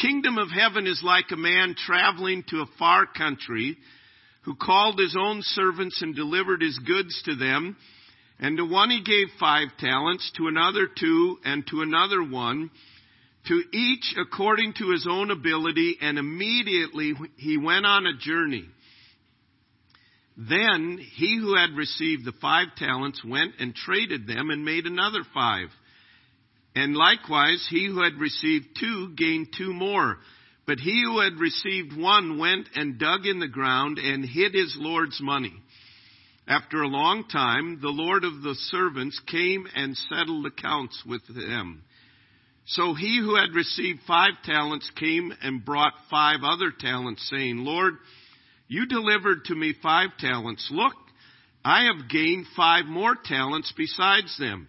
kingdom 0.00 0.38
of 0.38 0.48
heaven 0.50 0.86
is 0.86 1.02
like 1.04 1.26
a 1.30 1.36
man 1.36 1.74
traveling 1.76 2.44
to 2.48 2.60
a 2.60 2.78
far 2.78 3.06
country 3.06 3.76
who 4.42 4.54
called 4.54 4.98
his 4.98 5.16
own 5.18 5.40
servants 5.42 6.00
and 6.02 6.14
delivered 6.14 6.62
his 6.62 6.78
goods 6.78 7.20
to 7.24 7.34
them. 7.34 7.76
And 8.38 8.56
to 8.56 8.64
one 8.64 8.90
he 8.90 9.02
gave 9.02 9.26
five 9.40 9.68
talents, 9.78 10.30
to 10.36 10.46
another 10.46 10.86
two, 10.86 11.38
and 11.44 11.66
to 11.68 11.82
another 11.82 12.22
one, 12.22 12.70
to 13.48 13.62
each 13.72 14.14
according 14.16 14.74
to 14.78 14.90
his 14.90 15.06
own 15.10 15.30
ability, 15.30 15.98
and 16.00 16.18
immediately 16.18 17.14
he 17.36 17.56
went 17.56 17.84
on 17.84 18.06
a 18.06 18.16
journey. 18.16 18.66
Then 20.36 21.00
he 21.16 21.36
who 21.36 21.56
had 21.56 21.76
received 21.76 22.24
the 22.24 22.32
five 22.40 22.68
talents 22.76 23.24
went 23.24 23.54
and 23.58 23.74
traded 23.74 24.28
them 24.28 24.50
and 24.50 24.64
made 24.64 24.86
another 24.86 25.24
five. 25.34 25.68
And 26.78 26.94
likewise, 26.94 27.66
he 27.68 27.86
who 27.86 28.04
had 28.04 28.20
received 28.20 28.78
two 28.78 29.12
gained 29.16 29.48
two 29.58 29.72
more. 29.72 30.18
But 30.64 30.78
he 30.78 31.02
who 31.02 31.18
had 31.18 31.40
received 31.40 31.98
one 31.98 32.38
went 32.38 32.68
and 32.76 33.00
dug 33.00 33.26
in 33.26 33.40
the 33.40 33.48
ground 33.48 33.98
and 33.98 34.24
hid 34.24 34.54
his 34.54 34.76
Lord's 34.78 35.20
money. 35.20 35.54
After 36.46 36.80
a 36.82 36.86
long 36.86 37.24
time, 37.24 37.80
the 37.82 37.88
Lord 37.88 38.22
of 38.22 38.42
the 38.42 38.54
servants 38.54 39.20
came 39.26 39.66
and 39.74 39.96
settled 39.96 40.46
accounts 40.46 41.02
with 41.04 41.26
them. 41.26 41.82
So 42.66 42.94
he 42.94 43.18
who 43.18 43.34
had 43.34 43.56
received 43.56 43.98
five 44.06 44.34
talents 44.44 44.88
came 44.94 45.32
and 45.42 45.64
brought 45.64 45.94
five 46.08 46.44
other 46.44 46.70
talents, 46.70 47.28
saying, 47.28 47.56
Lord, 47.56 47.94
you 48.68 48.86
delivered 48.86 49.46
to 49.46 49.56
me 49.56 49.74
five 49.82 50.10
talents. 50.20 50.68
Look, 50.70 50.94
I 51.64 51.86
have 51.86 52.08
gained 52.08 52.46
five 52.56 52.84
more 52.84 53.16
talents 53.16 53.72
besides 53.76 54.38
them. 54.38 54.68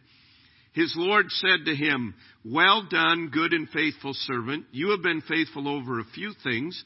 His 0.73 0.93
Lord 0.95 1.25
said 1.29 1.65
to 1.65 1.75
him, 1.75 2.15
Well 2.45 2.87
done, 2.89 3.29
good 3.31 3.53
and 3.53 3.69
faithful 3.69 4.13
servant. 4.13 4.65
You 4.71 4.91
have 4.91 5.01
been 5.01 5.21
faithful 5.21 5.67
over 5.67 5.99
a 5.99 6.05
few 6.15 6.33
things. 6.43 6.81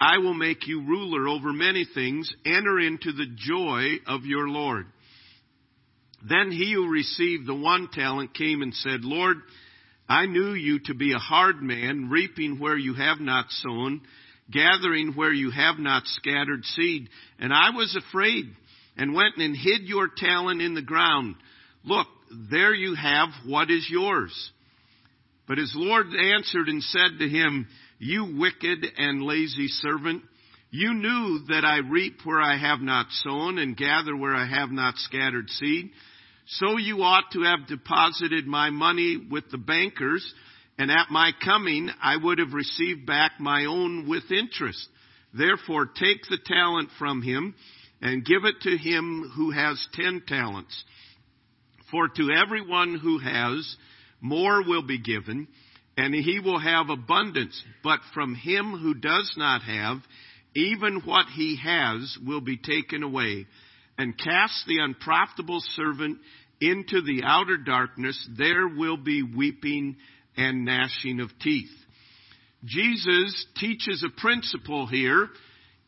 I 0.00 0.18
will 0.18 0.34
make 0.34 0.66
you 0.66 0.86
ruler 0.86 1.28
over 1.28 1.52
many 1.52 1.86
things. 1.92 2.32
Enter 2.44 2.78
into 2.80 3.12
the 3.12 3.26
joy 3.36 3.96
of 4.06 4.24
your 4.24 4.48
Lord. 4.48 4.86
Then 6.28 6.50
he 6.50 6.72
who 6.72 6.90
received 6.90 7.46
the 7.46 7.54
one 7.54 7.88
talent 7.92 8.34
came 8.34 8.62
and 8.62 8.74
said, 8.74 9.04
Lord, 9.04 9.36
I 10.08 10.26
knew 10.26 10.52
you 10.52 10.80
to 10.86 10.94
be 10.94 11.12
a 11.12 11.18
hard 11.18 11.62
man, 11.62 12.08
reaping 12.10 12.58
where 12.58 12.76
you 12.76 12.94
have 12.94 13.20
not 13.20 13.46
sown, 13.50 14.00
gathering 14.50 15.12
where 15.14 15.32
you 15.32 15.50
have 15.50 15.78
not 15.78 16.02
scattered 16.06 16.64
seed. 16.64 17.08
And 17.38 17.52
I 17.52 17.70
was 17.70 17.96
afraid 17.96 18.46
and 18.96 19.14
went 19.14 19.36
and 19.36 19.56
hid 19.56 19.82
your 19.82 20.08
talent 20.16 20.60
in 20.60 20.74
the 20.74 20.82
ground. 20.82 21.36
Look, 21.84 22.08
there 22.50 22.74
you 22.74 22.94
have 22.94 23.28
what 23.46 23.70
is 23.70 23.88
yours. 23.90 24.52
But 25.46 25.58
his 25.58 25.72
Lord 25.74 26.06
answered 26.08 26.68
and 26.68 26.82
said 26.82 27.18
to 27.18 27.28
him, 27.28 27.66
You 27.98 28.36
wicked 28.38 28.86
and 28.96 29.22
lazy 29.22 29.68
servant, 29.68 30.22
you 30.70 30.92
knew 30.92 31.40
that 31.48 31.64
I 31.64 31.78
reap 31.78 32.20
where 32.24 32.40
I 32.40 32.58
have 32.58 32.80
not 32.80 33.06
sown 33.10 33.58
and 33.58 33.76
gather 33.76 34.14
where 34.14 34.34
I 34.34 34.46
have 34.46 34.70
not 34.70 34.98
scattered 34.98 35.48
seed. 35.48 35.90
So 36.46 36.76
you 36.76 37.02
ought 37.02 37.30
to 37.32 37.42
have 37.42 37.66
deposited 37.66 38.46
my 38.46 38.70
money 38.70 39.16
with 39.30 39.50
the 39.50 39.58
bankers, 39.58 40.30
and 40.78 40.90
at 40.90 41.10
my 41.10 41.30
coming 41.42 41.90
I 42.02 42.16
would 42.16 42.38
have 42.38 42.52
received 42.52 43.06
back 43.06 43.32
my 43.40 43.64
own 43.64 44.08
with 44.08 44.30
interest. 44.30 44.86
Therefore 45.32 45.86
take 45.86 46.22
the 46.28 46.38
talent 46.44 46.90
from 46.98 47.22
him 47.22 47.54
and 48.00 48.24
give 48.24 48.44
it 48.44 48.60
to 48.62 48.76
him 48.76 49.32
who 49.36 49.50
has 49.50 49.86
ten 49.94 50.22
talents. 50.26 50.84
For 51.90 52.08
to 52.08 52.30
everyone 52.30 52.98
who 52.98 53.18
has, 53.18 53.76
more 54.20 54.62
will 54.62 54.82
be 54.82 54.98
given, 54.98 55.48
and 55.96 56.14
he 56.14 56.38
will 56.38 56.58
have 56.58 56.90
abundance. 56.90 57.62
But 57.82 58.00
from 58.14 58.34
him 58.34 58.72
who 58.72 58.94
does 58.94 59.32
not 59.36 59.62
have, 59.62 59.98
even 60.54 61.02
what 61.04 61.26
he 61.34 61.56
has 61.62 62.16
will 62.24 62.40
be 62.40 62.56
taken 62.56 63.02
away. 63.02 63.46
And 63.96 64.16
cast 64.16 64.66
the 64.66 64.78
unprofitable 64.78 65.60
servant 65.74 66.18
into 66.60 67.00
the 67.00 67.22
outer 67.24 67.56
darkness. 67.56 68.28
There 68.36 68.68
will 68.68 68.96
be 68.96 69.22
weeping 69.22 69.96
and 70.36 70.64
gnashing 70.64 71.20
of 71.20 71.30
teeth. 71.40 71.70
Jesus 72.64 73.46
teaches 73.56 74.04
a 74.04 74.20
principle 74.20 74.86
here 74.86 75.28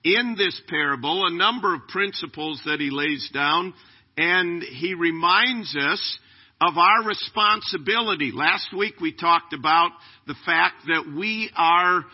in 0.03 0.35
this 0.37 0.61
parable, 0.69 1.27
a 1.27 1.33
number 1.33 1.75
of 1.75 1.89
principles 1.89 2.61
that 2.65 2.81
he 2.81 2.91
lays 2.91 3.29
down 3.33 3.75
and 4.17 4.63
he 4.63 4.95
reminds 4.95 5.77
us 5.77 6.19
of 6.61 6.77
our 6.77 7.07
responsibility. 7.07 8.33
Last 8.35 8.69
week 8.77 9.01
we 9.01 9.13
talked 9.13 9.55
about 9.55 9.91
the 10.27 10.35
fact 10.45 10.75
that 10.87 11.13
we 11.17 11.51
are 11.57 12.05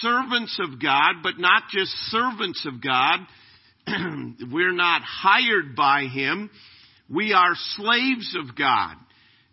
servants 0.00 0.58
of 0.60 0.80
God, 0.80 1.22
but 1.22 1.38
not 1.38 1.64
just 1.70 1.90
servants 2.10 2.66
of 2.66 2.82
God. 2.82 3.20
We're 4.52 4.72
not 4.72 5.02
hired 5.02 5.76
by 5.76 6.04
Him. 6.04 6.50
We 7.08 7.32
are 7.32 7.52
slaves 7.54 8.36
of 8.36 8.56
God. 8.56 8.96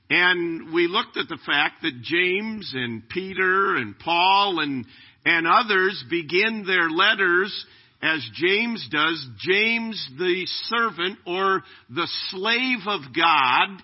And 0.10 0.74
we 0.74 0.88
looked 0.88 1.18
at 1.18 1.28
the 1.28 1.40
fact 1.46 1.82
that 1.84 2.02
James 2.02 2.74
and 2.76 3.08
Peter 3.08 3.76
and 3.76 3.98
Paul 3.98 4.60
and, 4.60 4.86
and 5.26 5.48
others 5.48 6.04
begin 6.10 6.66
their 6.66 6.90
letters 6.90 7.66
as 8.04 8.30
James 8.34 8.86
does, 8.92 9.26
James 9.40 10.10
the 10.20 10.46
servant 10.66 11.20
or 11.26 11.64
the 11.90 12.08
slave 12.30 12.80
of 12.86 13.02
God, 13.16 13.82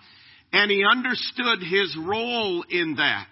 and 0.52 0.70
he 0.70 0.84
understood 0.84 1.60
his 1.60 1.98
role 1.98 2.66
in 2.70 2.96
that. 2.98 3.28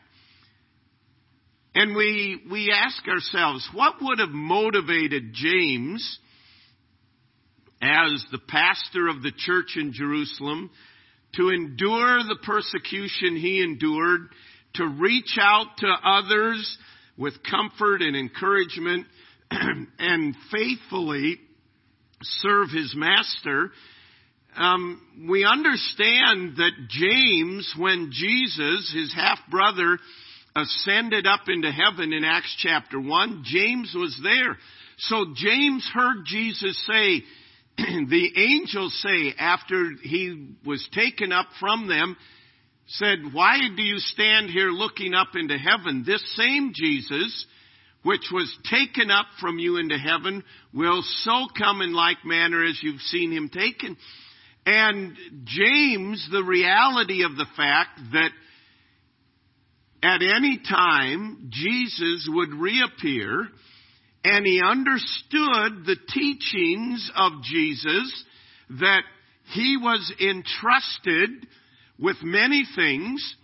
And 1.75 1.93
we, 1.93 2.41
we 2.49 2.73
ask 2.73 3.05
ourselves, 3.05 3.69
what 3.73 3.95
would 4.01 4.19
have 4.19 4.29
motivated 4.29 5.33
James 5.33 6.19
as 7.81 8.25
the 8.31 8.39
pastor 8.47 9.09
of 9.09 9.21
the 9.21 9.33
church 9.37 9.75
in 9.75 9.91
Jerusalem 9.91 10.71
to 11.35 11.49
endure 11.49 12.23
the 12.23 12.37
persecution 12.43 13.35
he 13.35 13.61
endured, 13.61 14.29
to 14.75 14.87
reach 14.87 15.37
out 15.39 15.67
to 15.79 15.87
others 15.87 16.77
with 17.17 17.33
comfort 17.43 18.01
and 18.01 18.15
encouragement, 18.15 19.05
and 19.99 20.35
faithfully 20.51 21.39
serve 22.21 22.69
his 22.69 22.93
master, 22.95 23.71
um, 24.55 25.01
we 25.29 25.45
understand 25.45 26.57
that 26.57 26.71
James, 26.89 27.73
when 27.77 28.09
Jesus, 28.11 28.91
his 28.93 29.13
half 29.13 29.39
brother, 29.49 29.99
ascended 30.55 31.27
up 31.27 31.41
into 31.47 31.71
heaven 31.71 32.13
in 32.13 32.23
Acts 32.23 32.55
chapter 32.59 32.99
1, 32.99 33.43
James 33.45 33.93
was 33.95 34.19
there. 34.23 34.57
So 34.97 35.27
James 35.35 35.87
heard 35.93 36.25
Jesus 36.25 36.83
say, 36.87 37.23
the 37.77 38.29
angels 38.35 38.99
say 39.03 39.33
after 39.37 39.91
he 40.01 40.49
was 40.65 40.87
taken 40.93 41.31
up 41.31 41.45
from 41.59 41.87
them, 41.87 42.17
said, 42.87 43.19
Why 43.31 43.57
do 43.75 43.83
you 43.83 43.99
stand 43.99 44.49
here 44.49 44.69
looking 44.69 45.13
up 45.13 45.35
into 45.35 45.57
heaven? 45.57 46.03
This 46.05 46.23
same 46.35 46.71
Jesus 46.73 47.45
which 48.03 48.29
was 48.31 48.55
taken 48.69 49.11
up 49.11 49.25
from 49.41 49.59
you 49.59 49.77
into 49.77 49.97
heaven 49.97 50.43
will 50.73 51.03
so 51.23 51.47
come 51.57 51.81
in 51.81 51.93
like 51.93 52.17
manner 52.23 52.63
as 52.63 52.79
you've 52.81 53.01
seen 53.01 53.31
him 53.31 53.49
taken. 53.49 53.97
And 54.65 55.15
James, 55.45 56.27
the 56.31 56.43
reality 56.43 57.23
of 57.23 57.35
the 57.35 57.47
fact 57.55 57.99
that 58.13 58.31
at 60.03 60.21
any 60.21 60.59
time 60.69 61.49
Jesus 61.49 62.29
would 62.31 62.53
reappear, 62.53 63.47
and 64.23 64.45
he 64.45 64.61
understood 64.63 65.85
the 65.85 65.97
teachings 66.13 67.11
of 67.15 67.43
Jesus 67.43 68.25
that 68.81 69.03
he 69.53 69.77
was 69.77 70.13
entrusted 70.19 71.47
with 71.99 72.17
many 72.21 72.65
things, 72.75 73.35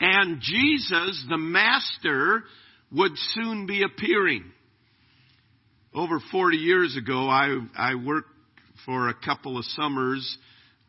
and 0.00 0.40
Jesus, 0.40 1.24
the 1.28 1.38
Master, 1.38 2.44
would 2.92 3.12
soon 3.32 3.66
be 3.66 3.82
appearing. 3.82 4.44
Over 5.94 6.20
40 6.32 6.56
years 6.56 6.96
ago, 6.96 7.28
I, 7.28 7.58
I 7.76 7.94
worked 7.94 8.28
for 8.84 9.08
a 9.08 9.14
couple 9.14 9.58
of 9.58 9.64
summers 9.64 10.38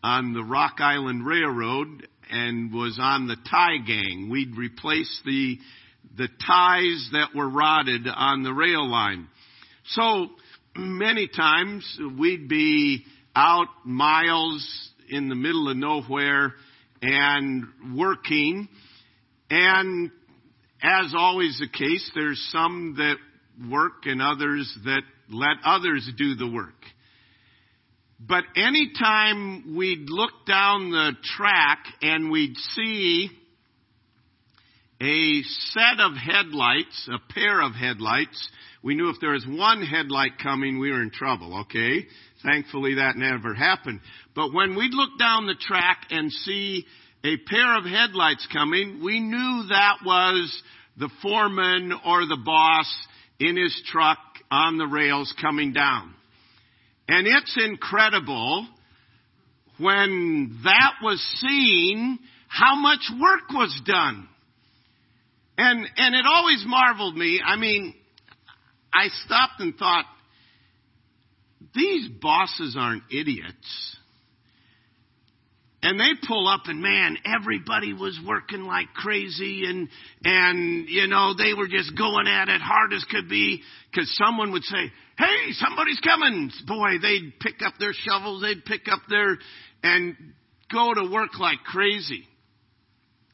on 0.03 0.33
the 0.33 0.43
Rock 0.43 0.75
Island 0.79 1.25
Railroad 1.25 2.07
and 2.29 2.73
was 2.73 2.97
on 3.01 3.27
the 3.27 3.37
tie 3.49 3.77
gang. 3.85 4.29
We'd 4.29 4.55
replace 4.55 5.21
the, 5.25 5.57
the 6.17 6.27
ties 6.45 7.09
that 7.13 7.29
were 7.35 7.49
rotted 7.49 8.07
on 8.07 8.43
the 8.43 8.53
rail 8.53 8.87
line. 8.89 9.27
So, 9.89 10.27
many 10.75 11.27
times 11.27 11.99
we'd 12.17 12.47
be 12.47 13.05
out 13.35 13.67
miles 13.83 14.89
in 15.09 15.29
the 15.29 15.35
middle 15.35 15.69
of 15.69 15.77
nowhere 15.77 16.53
and 17.01 17.65
working. 17.95 18.67
And 19.49 20.11
as 20.81 21.13
always 21.15 21.59
the 21.59 21.67
case, 21.67 22.09
there's 22.13 22.39
some 22.51 22.95
that 22.97 23.15
work 23.69 24.05
and 24.05 24.21
others 24.21 24.71
that 24.85 25.01
let 25.29 25.57
others 25.63 26.09
do 26.17 26.35
the 26.35 26.49
work. 26.49 26.73
But 28.19 28.43
anytime 28.55 29.75
we'd 29.75 30.09
look 30.09 30.31
down 30.47 30.91
the 30.91 31.11
track 31.35 31.79
and 32.01 32.31
we'd 32.31 32.55
see 32.57 33.29
a 35.01 35.41
set 35.43 35.99
of 35.99 36.13
headlights, 36.13 37.09
a 37.11 37.33
pair 37.33 37.61
of 37.61 37.73
headlights, 37.73 38.49
we 38.81 38.95
knew 38.95 39.09
if 39.09 39.17
there 39.19 39.31
was 39.31 39.45
one 39.47 39.81
headlight 39.81 40.37
coming, 40.41 40.79
we 40.79 40.91
were 40.91 41.01
in 41.01 41.11
trouble, 41.11 41.61
okay? 41.61 42.05
Thankfully 42.43 42.95
that 42.95 43.17
never 43.17 43.53
happened. 43.53 43.99
But 44.35 44.53
when 44.53 44.75
we'd 44.75 44.93
look 44.93 45.19
down 45.19 45.47
the 45.47 45.55
track 45.59 46.05
and 46.11 46.31
see 46.31 46.85
a 47.25 47.37
pair 47.37 47.77
of 47.77 47.85
headlights 47.85 48.47
coming, 48.53 49.01
we 49.03 49.19
knew 49.19 49.65
that 49.69 49.97
was 50.05 50.61
the 50.97 51.09
foreman 51.23 51.91
or 52.05 52.21
the 52.27 52.37
boss 52.45 52.93
in 53.39 53.57
his 53.57 53.75
truck 53.87 54.19
on 54.51 54.77
the 54.77 54.85
rails 54.85 55.33
coming 55.41 55.73
down. 55.73 56.13
And 57.07 57.25
it's 57.25 57.57
incredible 57.65 58.67
when 59.79 60.59
that 60.63 60.93
was 61.01 61.19
seen 61.39 62.19
how 62.47 62.75
much 62.75 63.11
work 63.19 63.49
was 63.51 63.81
done. 63.85 64.27
And, 65.57 65.85
and 65.97 66.15
it 66.15 66.25
always 66.31 66.63
marveled 66.67 67.17
me. 67.17 67.41
I 67.43 67.55
mean, 67.55 67.95
I 68.93 69.07
stopped 69.25 69.59
and 69.59 69.75
thought, 69.75 70.05
these 71.73 72.07
bosses 72.21 72.75
aren't 72.77 73.03
idiots. 73.11 73.97
And 75.85 75.99
they 75.99 76.13
pull 76.27 76.47
up 76.47 76.61
and 76.65 76.81
man, 76.81 77.15
everybody 77.25 77.93
was 77.93 78.19
working 78.25 78.63
like 78.63 78.87
crazy 78.95 79.65
and, 79.65 79.87
and, 80.23 80.89
you 80.89 81.05
know, 81.05 81.35
they 81.35 81.53
were 81.53 81.67
just 81.67 81.95
going 81.95 82.25
at 82.25 82.49
it 82.49 82.59
hard 82.59 82.91
as 82.91 83.03
could 83.03 83.29
be 83.29 83.61
because 83.91 84.11
someone 84.17 84.51
would 84.51 84.63
say, 84.63 84.91
hey, 85.15 85.51
somebody's 85.51 85.99
coming. 85.99 86.49
Boy, 86.65 86.97
they'd 86.99 87.33
pick 87.39 87.61
up 87.63 87.75
their 87.79 87.93
shovels, 87.93 88.41
they'd 88.41 88.65
pick 88.65 88.91
up 88.91 89.01
their, 89.07 89.37
and 89.83 90.15
go 90.73 90.91
to 90.91 91.11
work 91.11 91.37
like 91.39 91.59
crazy. 91.63 92.23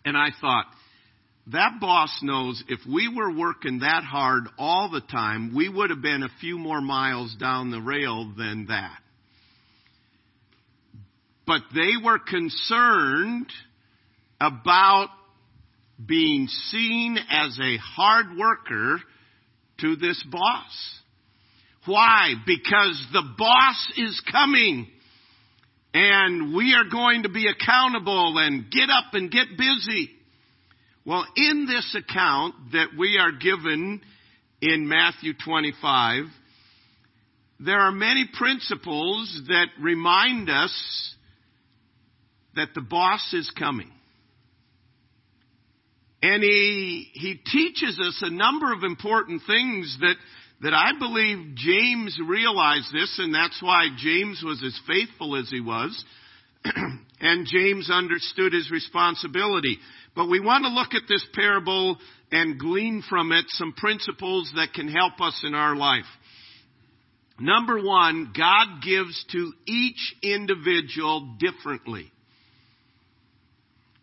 And 0.03 0.17
I 0.17 0.31
thought, 0.41 0.65
that 1.47 1.79
boss 1.79 2.19
knows 2.21 2.61
if 2.67 2.79
we 2.85 3.07
were 3.07 3.33
working 3.33 3.79
that 3.79 4.03
hard 4.03 4.43
all 4.59 4.89
the 4.91 4.99
time, 4.99 5.55
we 5.55 5.69
would 5.69 5.89
have 5.89 6.01
been 6.01 6.23
a 6.23 6.39
few 6.41 6.57
more 6.57 6.81
miles 6.81 7.33
down 7.39 7.71
the 7.71 7.81
rail 7.81 8.33
than 8.37 8.65
that. 8.67 9.00
But 11.45 11.61
they 11.73 11.93
were 12.03 12.19
concerned 12.19 13.51
about 14.39 15.09
being 16.03 16.47
seen 16.47 17.17
as 17.29 17.57
a 17.59 17.77
hard 17.77 18.37
worker 18.37 18.99
to 19.81 19.95
this 19.95 20.23
boss. 20.29 20.99
Why? 21.85 22.33
Because 22.45 23.05
the 23.11 23.23
boss 23.37 23.91
is 23.97 24.21
coming. 24.31 24.87
And 25.93 26.55
we 26.55 26.73
are 26.73 26.89
going 26.89 27.23
to 27.23 27.29
be 27.29 27.47
accountable 27.47 28.37
and 28.37 28.71
get 28.71 28.89
up 28.89 29.13
and 29.13 29.29
get 29.29 29.57
busy. 29.57 30.11
Well, 31.05 31.25
in 31.35 31.65
this 31.65 31.95
account 31.95 32.55
that 32.73 32.89
we 32.97 33.17
are 33.17 33.31
given 33.31 34.01
in 34.61 34.87
Matthew 34.87 35.33
25, 35.43 36.25
there 37.59 37.79
are 37.79 37.91
many 37.91 38.29
principles 38.31 39.41
that 39.47 39.67
remind 39.79 40.49
us 40.49 41.15
that 42.55 42.69
the 42.75 42.81
boss 42.81 43.33
is 43.33 43.51
coming. 43.57 43.91
And 46.21 46.43
he, 46.43 47.09
he 47.13 47.35
teaches 47.35 47.99
us 47.99 48.21
a 48.21 48.29
number 48.29 48.71
of 48.73 48.83
important 48.83 49.41
things 49.47 49.97
that, 50.01 50.15
that 50.61 50.73
I 50.73 50.91
believe 50.99 51.55
James 51.55 52.19
realized 52.27 52.93
this, 52.93 53.15
and 53.17 53.33
that's 53.33 53.59
why 53.61 53.87
James 53.97 54.43
was 54.45 54.63
as 54.63 54.79
faithful 54.87 55.35
as 55.35 55.49
he 55.49 55.61
was. 55.61 56.05
and 57.21 57.47
James 57.47 57.89
understood 57.91 58.53
his 58.53 58.69
responsibility. 58.69 59.79
But 60.15 60.29
we 60.29 60.39
want 60.39 60.63
to 60.63 60.69
look 60.69 60.93
at 60.93 61.07
this 61.09 61.25
parable 61.33 61.97
and 62.31 62.59
glean 62.59 63.03
from 63.09 63.31
it 63.31 63.45
some 63.47 63.73
principles 63.73 64.51
that 64.55 64.73
can 64.73 64.87
help 64.87 65.19
us 65.21 65.41
in 65.43 65.55
our 65.55 65.75
life. 65.75 66.05
Number 67.39 67.83
one, 67.83 68.31
God 68.37 68.83
gives 68.85 69.25
to 69.31 69.53
each 69.65 70.15
individual 70.21 71.37
differently. 71.39 72.11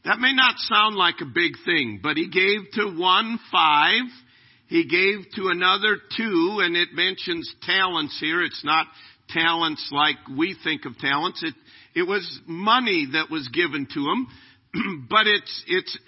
That 0.04 0.18
may 0.18 0.32
not 0.32 0.54
sound 0.58 0.96
like 0.96 1.16
a 1.20 1.26
big 1.26 1.52
thing, 1.64 2.00
but 2.02 2.16
he 2.16 2.28
gave 2.28 2.70
to 2.74 2.98
one 2.98 3.38
five, 3.50 4.04
he 4.68 4.84
gave 4.84 5.30
to 5.34 5.48
another 5.48 5.96
two, 6.16 6.60
and 6.62 6.76
it 6.76 6.88
mentions 6.92 7.52
talents 7.62 8.18
here. 8.20 8.42
It's 8.42 8.64
not 8.64 8.86
talents 9.28 9.88
like 9.92 10.16
we 10.36 10.56
think 10.62 10.84
of 10.84 10.96
talents. 10.98 11.42
It, 11.42 11.54
it 11.94 12.02
was 12.02 12.40
money 12.46 13.08
that 13.12 13.30
was 13.30 13.48
given 13.48 13.86
to 13.92 14.00
him, 14.00 15.06
but 15.10 15.26
it's, 15.26 15.64
it's, 15.66 15.98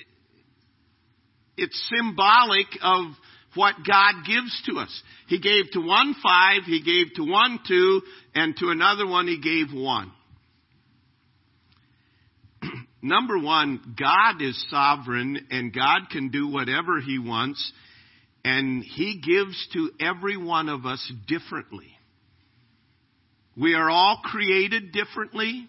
it's 1.57 1.91
symbolic 1.97 2.67
of 2.83 3.13
what 3.55 3.75
God 3.87 4.25
gives 4.27 4.63
to 4.67 4.79
us. 4.79 5.03
He 5.27 5.41
gave 5.41 5.71
to 5.73 5.81
one 5.81 6.15
five, 6.23 6.63
he 6.65 6.83
gave 6.83 7.15
to 7.17 7.31
one 7.31 7.59
two, 7.67 8.03
and 8.35 8.57
to 8.59 8.69
another 8.69 9.07
one 9.07 9.27
he 9.27 9.41
gave 9.41 9.73
one. 9.73 10.13
Number 13.03 13.39
one, 13.39 13.97
God 13.99 14.43
is 14.43 14.63
sovereign 14.71 15.47
and 15.51 15.75
God 15.75 16.11
can 16.11 16.29
do 16.29 16.49
whatever 16.49 17.01
He 17.01 17.19
wants 17.19 17.73
and 18.45 18.83
He 18.85 19.23
gives 19.25 19.69
to 19.73 19.91
every 20.01 20.37
one 20.37 20.69
of 20.69 20.85
us 20.87 21.13
differently. 21.27 21.89
We 23.57 23.75
are 23.75 23.91
all 23.91 24.21
created 24.25 24.93
differently. 24.93 25.67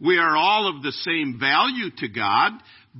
We 0.00 0.18
are 0.18 0.36
all 0.36 0.74
of 0.74 0.82
the 0.82 0.92
same 0.92 1.38
value 1.38 1.90
to 1.98 2.08
God, 2.08 2.52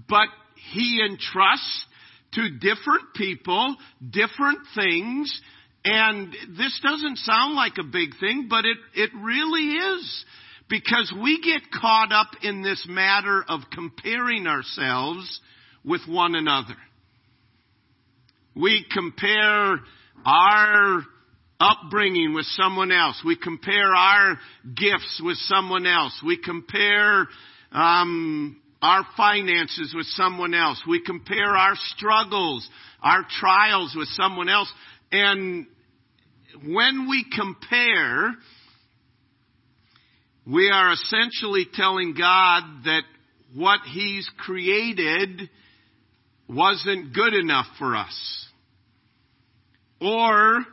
but 0.09 0.29
He 0.73 1.01
entrusts 1.03 1.87
to 2.35 2.59
different 2.59 3.15
people 3.17 3.77
different 4.11 4.61
things 4.77 5.41
and 5.85 6.35
this 6.59 6.79
doesn't 6.83 7.19
sound 7.19 7.55
like 7.55 7.75
a 7.79 7.85
big 7.85 8.11
thing, 8.21 8.49
but 8.51 8.65
it, 8.65 8.77
it 8.95 9.11
really 9.15 9.77
is. 9.77 10.25
Because 10.71 11.13
we 11.21 11.41
get 11.43 11.63
caught 11.73 12.13
up 12.13 12.29
in 12.43 12.63
this 12.63 12.87
matter 12.89 13.45
of 13.47 13.63
comparing 13.73 14.47
ourselves 14.47 15.41
with 15.85 16.03
one 16.09 16.37
another. 16.37 16.77
We 18.55 18.87
compare 18.91 19.81
our 20.25 21.03
upbringing 21.59 22.35
with 22.35 22.47
someone 22.51 22.93
else. 22.93 23.21
We 23.27 23.37
compare 23.37 23.95
our 23.95 24.39
gifts 24.77 25.21
with 25.25 25.37
someone 25.39 25.87
else. 25.87 26.23
We 26.25 26.39
compare 26.39 27.27
um, 27.73 28.61
our 28.81 29.05
finances 29.17 29.93
with 29.95 30.07
someone 30.11 30.55
else. 30.55 30.81
We 30.89 31.03
compare 31.05 31.57
our 31.57 31.75
struggles, 31.75 32.69
our 33.03 33.27
trials 33.41 33.95
with 33.97 34.09
someone 34.11 34.49
else. 34.49 34.73
And 35.11 35.67
when 36.65 37.09
we 37.09 37.27
compare, 37.37 38.35
we 40.47 40.71
are 40.73 40.93
essentially 40.93 41.67
telling 41.73 42.15
God 42.15 42.63
that 42.85 43.03
what 43.55 43.81
He's 43.93 44.29
created 44.39 45.51
wasn't 46.49 47.15
good 47.15 47.35
enough 47.35 47.67
for 47.79 47.97
us. 47.97 48.47
Or 50.01 50.65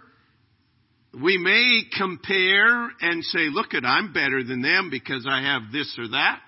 we 1.14 1.38
may 1.38 1.82
compare 1.98 2.90
and 3.02 3.24
say, 3.24 3.50
look 3.52 3.74
at, 3.74 3.86
I'm 3.86 4.14
better 4.14 4.44
than 4.44 4.62
them 4.62 4.90
because 4.90 5.26
I 5.30 5.42
have 5.42 5.72
this 5.72 5.96
or 5.98 6.08
that. 6.10 6.40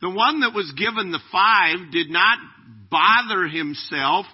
The 0.00 0.10
one 0.10 0.40
that 0.40 0.54
was 0.54 0.72
given 0.72 1.10
the 1.10 1.20
five 1.32 1.92
did 1.92 2.10
not 2.10 2.38
bother 2.90 3.46
himself 3.46 4.26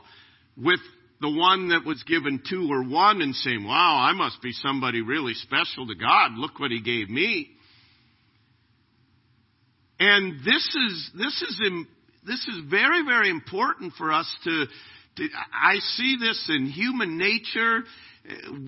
with 0.56 0.80
the 1.24 1.38
one 1.38 1.70
that 1.70 1.86
was 1.86 2.02
given 2.02 2.42
two 2.46 2.68
or 2.70 2.84
one 2.84 3.22
and 3.22 3.34
saying, 3.34 3.64
wow, 3.64 3.96
I 3.98 4.12
must 4.12 4.42
be 4.42 4.52
somebody 4.52 5.00
really 5.00 5.32
special 5.32 5.86
to 5.86 5.94
God. 5.94 6.32
Look 6.36 6.60
what 6.60 6.70
he 6.70 6.82
gave 6.82 7.08
me. 7.08 7.48
And 9.98 10.40
this 10.44 10.76
is, 10.76 11.10
this 11.16 11.40
is, 11.40 11.62
this 12.26 12.46
is 12.46 12.70
very, 12.70 13.04
very 13.06 13.30
important 13.30 13.94
for 13.96 14.12
us 14.12 14.30
to, 14.44 14.66
to, 15.16 15.28
I 15.50 15.76
see 15.96 16.18
this 16.20 16.50
in 16.50 16.66
human 16.66 17.16
nature. 17.16 17.84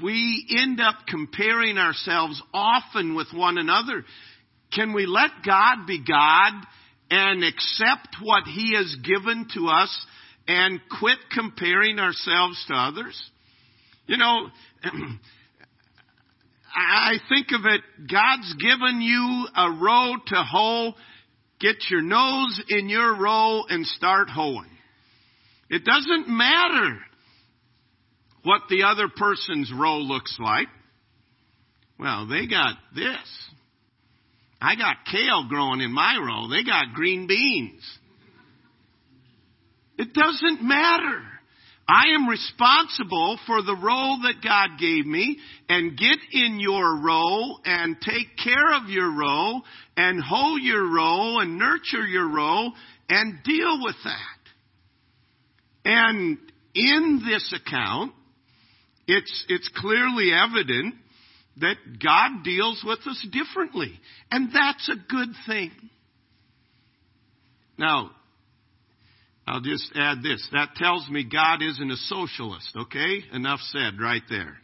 We 0.02 0.46
end 0.58 0.80
up 0.80 0.94
comparing 1.06 1.76
ourselves 1.76 2.40
often 2.54 3.14
with 3.14 3.28
one 3.34 3.58
another. 3.58 4.02
Can 4.72 4.94
we 4.94 5.04
let 5.04 5.30
God 5.44 5.86
be 5.86 6.02
God 6.02 6.52
and 7.10 7.44
accept 7.44 8.16
what 8.22 8.44
He 8.44 8.75
has 8.76 8.96
given 9.04 9.46
to 9.54 9.66
us 9.68 10.06
and 10.48 10.80
quit 11.00 11.18
comparing 11.32 11.98
ourselves 11.98 12.64
to 12.68 12.74
others? 12.74 13.30
You 14.06 14.16
know, 14.16 14.48
I 16.74 17.14
think 17.28 17.48
of 17.52 17.64
it, 17.64 17.80
God's 18.10 18.54
given 18.54 19.00
you 19.00 19.46
a 19.56 19.70
row 19.80 20.14
to 20.26 20.36
hoe. 20.36 20.92
Get 21.58 21.76
your 21.90 22.02
nose 22.02 22.62
in 22.68 22.88
your 22.88 23.16
row 23.18 23.62
and 23.68 23.86
start 23.86 24.28
hoeing. 24.28 24.70
It 25.70 25.84
doesn't 25.84 26.28
matter 26.28 26.98
what 28.42 28.62
the 28.68 28.84
other 28.84 29.08
person's 29.08 29.72
row 29.72 29.98
looks 29.98 30.36
like. 30.38 30.68
Well, 31.98 32.26
they 32.28 32.46
got 32.46 32.76
this. 32.94 33.48
I 34.60 34.76
got 34.76 34.96
kale 35.10 35.46
growing 35.48 35.80
in 35.80 35.92
my 35.92 36.16
row. 36.16 36.48
They 36.48 36.62
got 36.62 36.94
green 36.94 37.26
beans. 37.26 37.82
It 39.98 40.12
doesn't 40.12 40.62
matter. 40.62 41.22
I 41.88 42.14
am 42.14 42.28
responsible 42.28 43.38
for 43.46 43.62
the 43.62 43.76
role 43.76 44.18
that 44.22 44.42
God 44.42 44.78
gave 44.80 45.06
me 45.06 45.38
and 45.68 45.96
get 45.96 46.18
in 46.32 46.58
your 46.58 47.00
role 47.00 47.60
and 47.64 47.96
take 48.00 48.36
care 48.42 48.74
of 48.74 48.90
your 48.90 49.16
role 49.16 49.62
and 49.96 50.20
hold 50.22 50.62
your 50.62 50.92
role 50.92 51.40
and 51.40 51.58
nurture 51.58 52.04
your 52.04 52.28
role 52.28 52.72
and 53.08 53.42
deal 53.44 53.78
with 53.84 53.94
that. 54.04 54.36
And 55.84 56.38
in 56.74 57.22
this 57.24 57.54
account, 57.54 58.12
it's, 59.06 59.46
it's 59.48 59.70
clearly 59.76 60.32
evident 60.32 60.96
that 61.58 61.76
God 62.02 62.42
deals 62.42 62.82
with 62.84 62.98
us 63.06 63.26
differently. 63.30 63.92
And 64.30 64.50
that's 64.52 64.90
a 64.90 64.96
good 65.08 65.28
thing. 65.46 65.70
Now, 67.78 68.10
I'll 69.46 69.60
just 69.60 69.92
add 69.94 70.22
this. 70.22 70.46
That 70.52 70.74
tells 70.76 71.08
me 71.08 71.24
God 71.24 71.62
isn't 71.62 71.90
a 71.90 71.96
socialist, 71.96 72.70
okay? 72.76 73.20
Enough 73.32 73.60
said 73.70 74.00
right 74.00 74.22
there. 74.28 74.56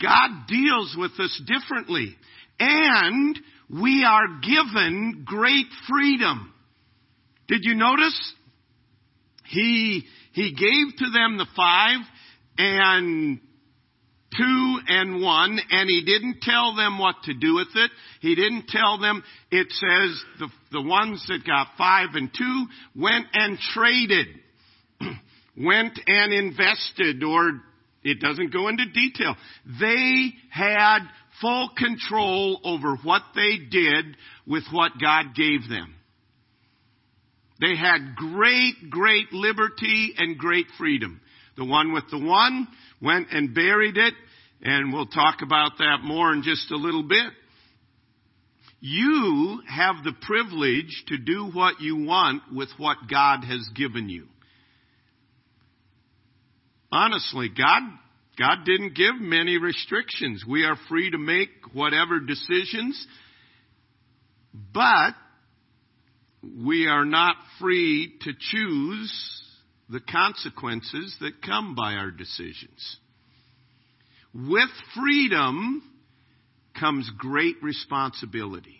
God 0.00 0.46
deals 0.48 0.96
with 0.98 1.12
us 1.20 1.42
differently. 1.46 2.16
And 2.58 3.38
we 3.70 4.04
are 4.04 4.40
given 4.40 5.22
great 5.24 5.66
freedom. 5.88 6.52
Did 7.46 7.60
you 7.62 7.74
notice? 7.74 8.34
He, 9.46 10.04
he 10.32 10.52
gave 10.52 10.96
to 10.98 11.10
them 11.10 11.38
the 11.38 11.46
five 11.56 12.00
and 12.58 13.40
two 14.36 14.78
and 14.88 15.22
one, 15.22 15.58
and 15.70 15.88
he 15.88 16.04
didn't 16.04 16.40
tell 16.42 16.74
them 16.74 16.98
what 16.98 17.16
to 17.24 17.34
do 17.34 17.54
with 17.54 17.68
it. 17.74 17.90
He 18.20 18.34
didn't 18.34 18.66
tell 18.68 18.98
them, 18.98 19.22
it 19.50 19.68
says 19.70 20.24
the, 20.40 20.48
the 20.74 20.82
ones 20.82 21.24
that 21.28 21.46
got 21.46 21.68
five 21.78 22.08
and 22.14 22.30
two 22.36 22.66
went 22.94 23.26
and 23.32 23.58
traded, 23.58 24.26
went 25.56 25.98
and 26.06 26.32
invested, 26.32 27.22
or 27.22 27.62
it 28.02 28.20
doesn't 28.20 28.52
go 28.52 28.68
into 28.68 28.84
detail. 28.92 29.36
They 29.80 30.34
had 30.50 30.98
full 31.40 31.70
control 31.78 32.60
over 32.64 32.96
what 33.02 33.22
they 33.34 33.58
did 33.70 34.16
with 34.46 34.64
what 34.72 34.92
God 35.00 35.34
gave 35.34 35.68
them. 35.68 35.94
They 37.60 37.76
had 37.76 38.16
great, 38.16 38.90
great 38.90 39.32
liberty 39.32 40.12
and 40.18 40.36
great 40.36 40.66
freedom. 40.76 41.20
The 41.56 41.64
one 41.64 41.92
with 41.92 42.04
the 42.10 42.18
one 42.18 42.66
went 43.00 43.28
and 43.30 43.54
buried 43.54 43.96
it, 43.96 44.14
and 44.60 44.92
we'll 44.92 45.06
talk 45.06 45.36
about 45.40 45.78
that 45.78 45.98
more 46.02 46.32
in 46.32 46.42
just 46.42 46.70
a 46.72 46.76
little 46.76 47.04
bit. 47.04 47.32
You 48.86 49.62
have 49.66 50.04
the 50.04 50.12
privilege 50.12 51.04
to 51.08 51.16
do 51.16 51.46
what 51.50 51.80
you 51.80 52.04
want 52.04 52.42
with 52.52 52.68
what 52.76 52.98
God 53.10 53.42
has 53.42 53.66
given 53.74 54.10
you. 54.10 54.26
Honestly, 56.92 57.48
God, 57.48 57.80
God 58.38 58.66
didn't 58.66 58.94
give 58.94 59.14
many 59.18 59.56
restrictions. 59.56 60.44
We 60.46 60.64
are 60.64 60.76
free 60.90 61.10
to 61.10 61.16
make 61.16 61.48
whatever 61.72 62.20
decisions, 62.20 63.06
but 64.52 65.14
we 66.42 66.86
are 66.86 67.06
not 67.06 67.36
free 67.58 68.12
to 68.20 68.32
choose 68.38 69.42
the 69.88 70.00
consequences 70.00 71.16
that 71.22 71.40
come 71.40 71.74
by 71.74 71.94
our 71.94 72.10
decisions. 72.10 72.98
With 74.34 74.68
freedom 74.94 75.82
comes 76.78 77.10
great 77.18 77.62
responsibility. 77.62 78.76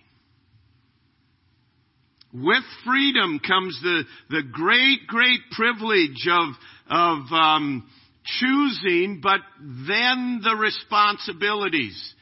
With 2.32 2.64
freedom 2.84 3.38
comes 3.46 3.78
the, 3.82 4.02
the 4.28 4.42
great, 4.50 5.06
great 5.06 5.40
privilege 5.52 6.28
of, 6.28 6.54
of 6.90 7.32
um, 7.32 7.88
choosing, 8.24 9.20
but 9.22 9.40
then 9.60 10.40
the 10.42 10.56
responsibilities. 10.58 12.14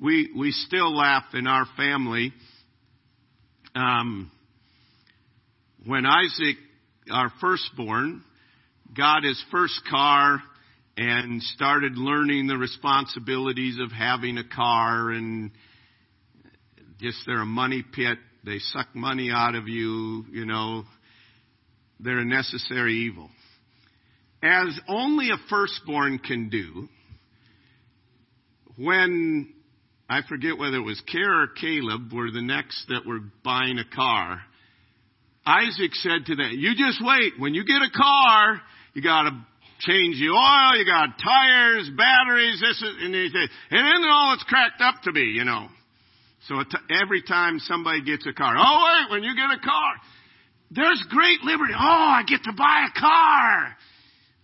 We, 0.00 0.30
we 0.36 0.52
still 0.52 0.96
laugh 0.96 1.24
in 1.34 1.46
our 1.46 1.66
family. 1.76 2.32
Um, 3.74 4.30
when 5.86 6.06
Isaac 6.06 6.56
our 7.10 7.32
firstborn 7.40 8.22
got 8.96 9.24
his 9.24 9.42
first 9.50 9.80
car 9.90 10.42
and 10.96 11.42
started 11.42 11.96
learning 11.96 12.46
the 12.46 12.56
responsibilities 12.56 13.78
of 13.80 13.90
having 13.90 14.38
a 14.38 14.44
car 14.44 15.10
and 15.10 15.50
just 17.00 17.18
they're 17.26 17.42
a 17.42 17.46
money 17.46 17.82
pit. 17.82 18.18
They 18.44 18.58
suck 18.58 18.94
money 18.94 19.30
out 19.32 19.54
of 19.54 19.68
you, 19.68 20.24
you 20.30 20.46
know. 20.46 20.84
They're 22.00 22.18
a 22.18 22.24
necessary 22.24 22.94
evil. 23.06 23.30
As 24.42 24.78
only 24.88 25.30
a 25.30 25.36
firstborn 25.48 26.18
can 26.18 26.48
do, 26.48 26.88
when 28.76 29.52
I 30.08 30.20
forget 30.28 30.58
whether 30.58 30.76
it 30.76 30.84
was 30.84 31.00
Kara 31.10 31.44
or 31.44 31.46
Caleb 31.46 32.12
were 32.12 32.30
the 32.30 32.42
next 32.42 32.86
that 32.88 33.06
were 33.06 33.20
buying 33.44 33.78
a 33.78 33.94
car, 33.94 34.42
Isaac 35.46 35.94
said 35.94 36.26
to 36.26 36.36
them, 36.36 36.50
you 36.52 36.74
just 36.76 37.00
wait. 37.02 37.34
When 37.38 37.54
you 37.54 37.64
get 37.64 37.82
a 37.82 37.90
car, 37.90 38.60
you 38.94 39.02
gotta 39.02 39.30
change 39.82 40.18
the 40.18 40.30
oil, 40.30 40.78
you 40.78 40.86
got 40.86 41.18
tires, 41.18 41.90
batteries, 41.96 42.60
this 42.60 42.82
is, 42.82 42.94
and 43.00 43.14
and 43.14 43.50
then 43.70 44.10
all 44.10 44.34
it's 44.34 44.44
cracked 44.44 44.80
up 44.80 45.02
to 45.04 45.12
be, 45.12 45.34
you 45.34 45.44
know. 45.44 45.68
So 46.48 46.56
every 47.02 47.22
time 47.22 47.58
somebody 47.60 48.02
gets 48.02 48.26
a 48.26 48.32
car, 48.32 48.54
oh 48.56 48.84
wait, 48.84 49.12
when 49.12 49.22
you 49.22 49.34
get 49.36 49.56
a 49.56 49.60
car, 49.60 49.94
there's 50.70 51.04
great 51.10 51.42
liberty. 51.42 51.74
Oh, 51.76 51.80
I 51.80 52.22
get 52.26 52.42
to 52.44 52.52
buy 52.52 52.86
a 52.88 53.00
car. 53.00 53.76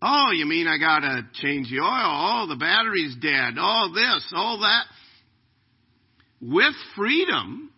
Oh, 0.00 0.30
you 0.32 0.46
mean 0.46 0.68
I 0.68 0.78
gotta 0.78 1.22
change 1.34 1.70
the 1.70 1.80
oil? 1.80 1.88
Oh, 1.90 2.46
the 2.48 2.56
battery's 2.56 3.16
dead. 3.20 3.54
Oh, 3.58 3.90
this, 3.92 4.32
all 4.34 4.60
that. 4.60 4.84
With 6.40 6.74
freedom 6.96 7.72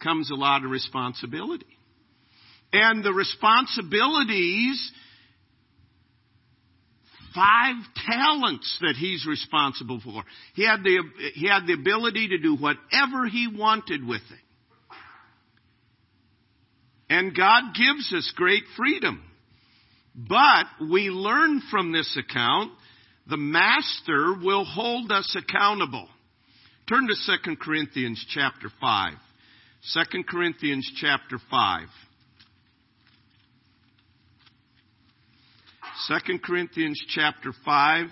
comes 0.00 0.30
a 0.30 0.36
lot 0.36 0.64
of 0.64 0.70
responsibility 0.70 1.66
and 2.72 3.04
the 3.04 3.12
responsibilities 3.12 4.92
five 7.36 7.76
talents 8.08 8.78
that 8.80 8.96
he's 8.98 9.26
responsible 9.26 10.00
for. 10.02 10.24
He 10.54 10.66
had 10.66 10.82
the, 10.82 10.98
he 11.34 11.46
had 11.46 11.66
the 11.66 11.74
ability 11.74 12.28
to 12.28 12.38
do 12.38 12.56
whatever 12.56 13.26
he 13.26 13.48
wanted 13.54 14.04
with 14.04 14.22
it. 14.22 14.46
And 17.08 17.36
God 17.36 17.74
gives 17.74 18.12
us 18.12 18.32
great 18.34 18.64
freedom. 18.76 19.22
But 20.16 20.64
we 20.90 21.10
learn 21.10 21.60
from 21.70 21.92
this 21.92 22.18
account, 22.18 22.72
the 23.28 23.36
master 23.36 24.34
will 24.42 24.64
hold 24.64 25.12
us 25.12 25.36
accountable. 25.36 26.08
Turn 26.88 27.06
to 27.06 27.36
2 27.44 27.56
Corinthians 27.56 28.24
chapter 28.30 28.70
5. 28.80 29.12
2 29.92 30.22
Corinthians 30.28 30.90
chapter 31.00 31.38
5. 31.50 31.88
2 36.08 36.38
Corinthians 36.44 37.02
chapter 37.08 37.52
5. 37.64 38.06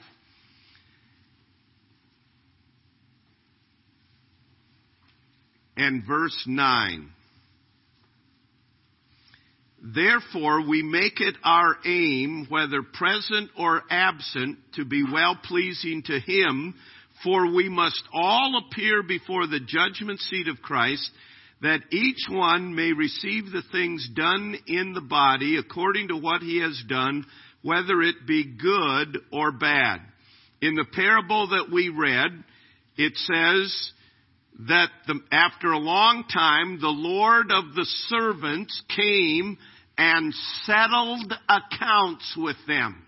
And 5.77 6.03
verse 6.07 6.45
9. 6.47 7.11
Therefore, 9.95 10.67
we 10.67 10.83
make 10.83 11.21
it 11.21 11.35
our 11.45 11.77
aim, 11.85 12.47
whether 12.49 12.83
present 12.83 13.51
or 13.59 13.83
absent, 13.91 14.57
to 14.77 14.87
be 14.87 15.05
well 15.13 15.39
pleasing 15.45 16.03
to 16.07 16.19
Him, 16.21 16.75
for 17.23 17.53
we 17.55 17.69
must 17.69 18.03
all 18.15 18.63
appear 18.67 19.03
before 19.03 19.47
the 19.47 19.61
judgment 19.61 20.21
seat 20.21 20.49
of 20.49 20.63
Christ, 20.63 21.11
that 21.61 21.81
each 21.91 22.29
one 22.31 22.75
may 22.75 22.93
receive 22.93 23.51
the 23.51 23.63
things 23.73 24.09
done 24.15 24.57
in 24.67 24.95
the 24.95 25.03
body 25.03 25.59
according 25.59 26.09
to 26.09 26.17
what 26.17 26.43
he 26.43 26.61
has 26.61 26.83
done, 26.89 27.25
whether 27.65 28.03
it 28.03 28.27
be 28.27 28.45
good 28.45 29.19
or 29.33 29.51
bad. 29.51 30.01
In 30.61 30.75
the 30.75 30.85
parable 30.85 31.49
that 31.49 31.73
we 31.73 31.89
read, 31.89 32.45
it 32.97 33.17
says 33.17 33.93
that 34.69 34.91
the, 35.07 35.19
after 35.33 35.73
a 35.73 35.79
long 35.79 36.25
time, 36.33 36.79
the 36.81 36.89
Lord 36.89 37.51
of 37.51 37.75
the 37.75 37.87
servants 38.09 38.81
came 38.95 39.57
and 39.97 40.33
settled 40.65 41.33
accounts 41.49 42.35
with 42.37 42.57
them. 42.69 43.03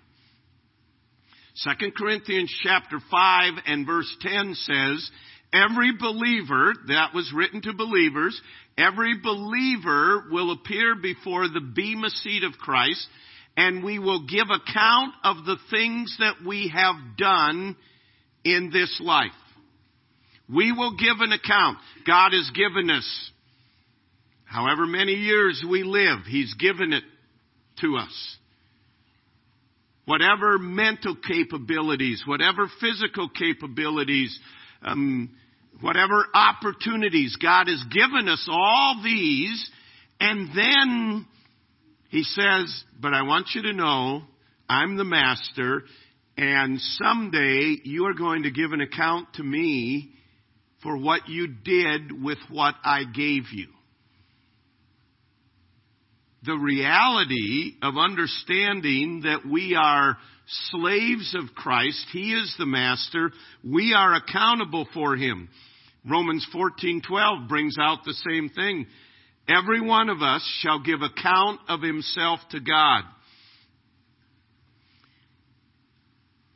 2 1.62 1.90
Corinthians 1.96 2.52
chapter 2.62 2.98
5 3.10 3.52
and 3.66 3.86
verse 3.86 4.14
10 4.20 4.54
says, 4.54 5.10
Every 5.52 5.92
believer, 5.98 6.72
that 6.88 7.14
was 7.14 7.32
written 7.34 7.62
to 7.62 7.72
believers, 7.74 8.40
every 8.76 9.14
believer 9.22 10.24
will 10.30 10.52
appear 10.52 10.94
before 10.94 11.48
the 11.48 11.60
bema 11.60 12.10
seat 12.10 12.42
of 12.42 12.52
Christ, 12.54 13.06
and 13.56 13.82
we 13.82 13.98
will 13.98 14.26
give 14.26 14.46
account 14.50 15.14
of 15.24 15.44
the 15.44 15.56
things 15.70 16.16
that 16.18 16.46
we 16.46 16.72
have 16.74 17.16
done 17.16 17.76
in 18.44 18.70
this 18.72 19.00
life. 19.02 19.30
We 20.48 20.72
will 20.72 20.96
give 20.96 21.20
an 21.20 21.32
account. 21.32 21.78
God 22.06 22.32
has 22.32 22.50
given 22.54 22.90
us 22.90 23.30
however 24.44 24.86
many 24.86 25.12
years 25.14 25.64
we 25.68 25.82
live, 25.82 26.20
He's 26.26 26.54
given 26.54 26.92
it 26.92 27.02
to 27.80 27.96
us. 27.96 28.36
Whatever 30.04 30.58
mental 30.58 31.16
capabilities, 31.16 32.22
whatever 32.26 32.70
physical 32.80 33.28
capabilities, 33.28 34.38
um, 34.82 35.30
whatever 35.80 36.26
opportunities, 36.32 37.36
God 37.42 37.66
has 37.66 37.82
given 37.90 38.28
us 38.28 38.46
all 38.48 39.00
these, 39.02 39.68
and 40.20 40.48
then 40.54 41.26
He 42.10 42.22
says, 42.22 42.84
but 43.00 43.14
I 43.14 43.22
want 43.22 43.48
you 43.54 43.62
to 43.62 43.72
know, 43.72 44.22
I'm 44.68 44.96
the 44.96 45.04
master, 45.04 45.82
and 46.36 46.80
someday 46.80 47.76
you 47.84 48.06
are 48.06 48.14
going 48.14 48.44
to 48.44 48.50
give 48.50 48.72
an 48.72 48.80
account 48.80 49.34
to 49.34 49.42
me 49.42 50.12
for 50.82 50.96
what 50.96 51.28
you 51.28 51.48
did 51.48 52.22
with 52.22 52.38
what 52.50 52.74
I 52.84 53.04
gave 53.04 53.44
you. 53.52 53.68
The 56.44 56.56
reality 56.56 57.74
of 57.82 57.96
understanding 57.96 59.22
that 59.24 59.44
we 59.50 59.74
are 59.74 60.16
slaves 60.70 61.34
of 61.34 61.54
Christ, 61.56 62.06
He 62.12 62.32
is 62.32 62.54
the 62.56 62.66
master, 62.66 63.32
we 63.64 63.94
are 63.94 64.14
accountable 64.14 64.86
for 64.94 65.16
Him. 65.16 65.48
Romans 66.08 66.46
14:12 66.54 67.48
brings 67.48 67.76
out 67.80 68.04
the 68.04 68.14
same 68.30 68.48
thing. 68.50 68.86
Every 69.48 69.80
one 69.80 70.08
of 70.08 70.22
us 70.22 70.42
shall 70.60 70.80
give 70.80 71.02
account 71.02 71.60
of 71.68 71.80
himself 71.80 72.40
to 72.50 72.60
God. 72.60 73.02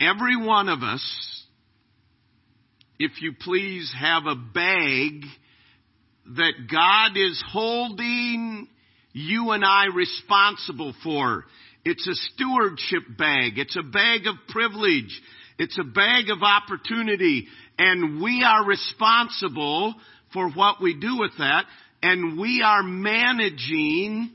Every 0.01 0.37
one 0.37 0.69
of 0.69 0.83
us, 0.83 1.45
if 2.99 3.21
you 3.21 3.33
please, 3.39 3.93
have 3.99 4.25
a 4.27 4.35
bag 4.35 5.25
that 6.37 6.53
God 6.71 7.17
is 7.17 7.43
holding 7.53 8.67
you 9.13 9.51
and 9.51 9.65
I 9.65 9.87
responsible 9.95 10.95
for. 11.05 11.45
It's 11.85 12.07
a 12.07 12.15
stewardship 12.15 13.03
bag. 13.19 13.59
It's 13.59 13.77
a 13.77 13.83
bag 13.83 14.27
of 14.27 14.35
privilege. 14.49 15.21
It's 15.59 15.79
a 15.79 15.85
bag 15.85 16.31
of 16.31 16.43
opportunity. 16.43 17.47
And 17.79 18.23
we 18.23 18.45
are 18.47 18.67
responsible 18.67 19.95
for 20.33 20.51
what 20.51 20.81
we 20.81 20.99
do 20.99 21.19
with 21.19 21.33
that. 21.39 21.65
And 22.03 22.39
we 22.39 22.63
are 22.65 22.83
managing 22.83 24.31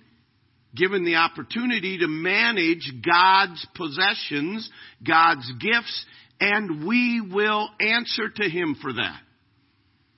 given 0.75 1.05
the 1.05 1.15
opportunity 1.15 1.99
to 1.99 2.07
manage 2.07 2.91
God's 3.05 3.65
possessions, 3.75 4.69
God's 5.07 5.51
gifts, 5.59 6.05
and 6.39 6.85
we 6.85 7.21
will 7.21 7.69
answer 7.79 8.29
to 8.29 8.49
Him 8.49 8.75
for 8.81 8.93
that. 8.93 9.19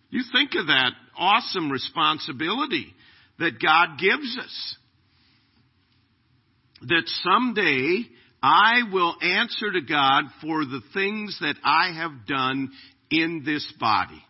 You 0.09 0.23
think 0.31 0.51
of 0.55 0.67
that 0.67 0.91
awesome 1.17 1.71
responsibility 1.71 2.93
that 3.39 3.61
God 3.61 3.99
gives 3.99 4.37
us. 4.37 4.75
That 6.81 7.03
someday 7.23 8.03
I 8.41 8.81
will 8.91 9.15
answer 9.21 9.71
to 9.71 9.81
God 9.81 10.25
for 10.41 10.63
the 10.65 10.81
things 10.93 11.37
that 11.41 11.55
I 11.63 11.91
have 11.93 12.25
done 12.27 12.71
in 13.09 13.43
this 13.45 13.71
body. 13.79 14.23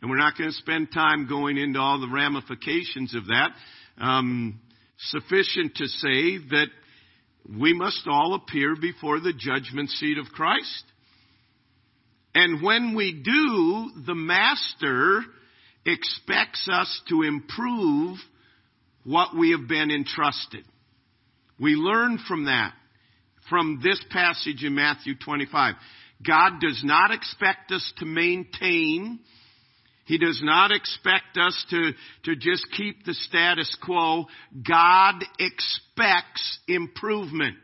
And 0.00 0.10
we're 0.10 0.18
not 0.18 0.36
going 0.38 0.50
to 0.50 0.56
spend 0.56 0.92
time 0.92 1.28
going 1.28 1.58
into 1.58 1.78
all 1.78 2.00
the 2.00 2.08
ramifications 2.08 3.14
of 3.14 3.26
that. 3.26 3.50
Um, 3.98 4.60
sufficient 4.98 5.74
to 5.76 5.86
say 5.86 6.38
that 6.50 6.68
we 7.58 7.74
must 7.74 8.06
all 8.06 8.34
appear 8.34 8.76
before 8.80 9.20
the 9.20 9.32
judgment 9.36 9.90
seat 9.90 10.18
of 10.18 10.26
Christ. 10.26 10.84
And 12.34 12.62
when 12.62 12.94
we 12.94 13.20
do, 13.22 14.02
the 14.06 14.14
Master 14.14 15.22
expects 15.84 16.68
us 16.70 17.00
to 17.08 17.22
improve 17.22 18.18
what 19.04 19.36
we 19.36 19.50
have 19.50 19.68
been 19.68 19.90
entrusted. 19.90 20.64
We 21.58 21.72
learn 21.72 22.18
from 22.28 22.44
that, 22.44 22.72
from 23.48 23.80
this 23.82 24.02
passage 24.10 24.62
in 24.62 24.74
Matthew 24.74 25.14
25. 25.22 25.74
God 26.26 26.60
does 26.60 26.82
not 26.84 27.10
expect 27.10 27.72
us 27.72 27.92
to 27.98 28.04
maintain 28.04 29.20
he 30.10 30.18
does 30.18 30.40
not 30.42 30.72
expect 30.72 31.38
us 31.40 31.64
to, 31.70 31.92
to 32.24 32.34
just 32.34 32.66
keep 32.76 33.04
the 33.04 33.14
status 33.14 33.76
quo. 33.80 34.26
God 34.68 35.22
expects 35.38 36.58
improvement. 36.66 37.54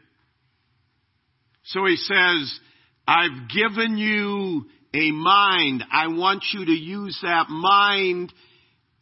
So 1.64 1.84
he 1.86 1.96
says, 1.96 2.60
I've 3.04 3.48
given 3.52 3.98
you 3.98 4.66
a 4.94 5.10
mind. 5.10 5.82
I 5.90 6.06
want 6.06 6.44
you 6.52 6.64
to 6.66 6.70
use 6.70 7.18
that 7.22 7.48
mind 7.48 8.32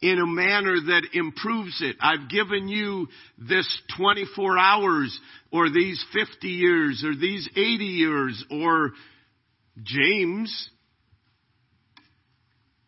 in 0.01 0.17
a 0.17 0.25
manner 0.25 0.77
that 0.87 1.09
improves 1.13 1.83
it. 1.83 1.97
I've 2.01 2.27
given 2.27 2.67
you 2.67 3.09
this 3.37 3.67
24 3.95 4.57
hours 4.57 5.19
or 5.51 5.69
these 5.69 6.03
50 6.13 6.47
years 6.47 7.03
or 7.05 7.13
these 7.13 7.47
80 7.55 7.61
years 7.61 8.43
or 8.49 8.93
James 9.83 10.69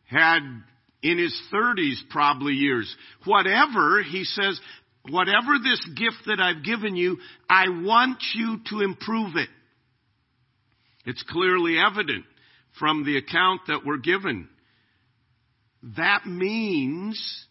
had 0.09 0.39
in 1.01 1.17
his 1.17 1.39
30s 1.53 2.09
probably 2.09 2.53
years. 2.53 2.93
Whatever, 3.25 4.01
he 4.03 4.23
says, 4.23 4.59
whatever 5.09 5.57
this 5.63 5.85
gift 5.95 6.25
that 6.25 6.39
I've 6.39 6.63
given 6.63 6.95
you, 6.95 7.17
I 7.49 7.65
want 7.69 8.17
you 8.33 8.57
to 8.69 8.81
improve 8.81 9.35
it. 9.35 9.49
It's 11.05 11.23
clearly 11.23 11.77
evident 11.79 12.25
from 12.79 13.05
the 13.05 13.17
account 13.17 13.61
that 13.67 13.85
we're 13.85 13.97
given. 13.97 14.49
That 15.95 16.25
means 16.25 17.45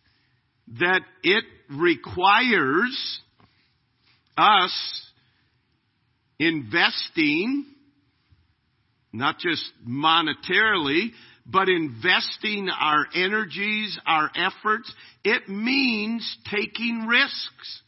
that 0.78 1.00
it 1.22 1.44
requires 1.70 3.20
us 4.36 5.02
investing, 6.38 7.64
not 9.12 9.38
just 9.38 9.62
monetarily, 9.88 11.12
but 11.46 11.68
investing 11.68 12.68
our 12.68 13.06
energies, 13.14 13.98
our 14.06 14.30
efforts, 14.34 14.92
it 15.24 15.48
means 15.48 16.38
taking 16.50 17.06
risks. 17.06 17.82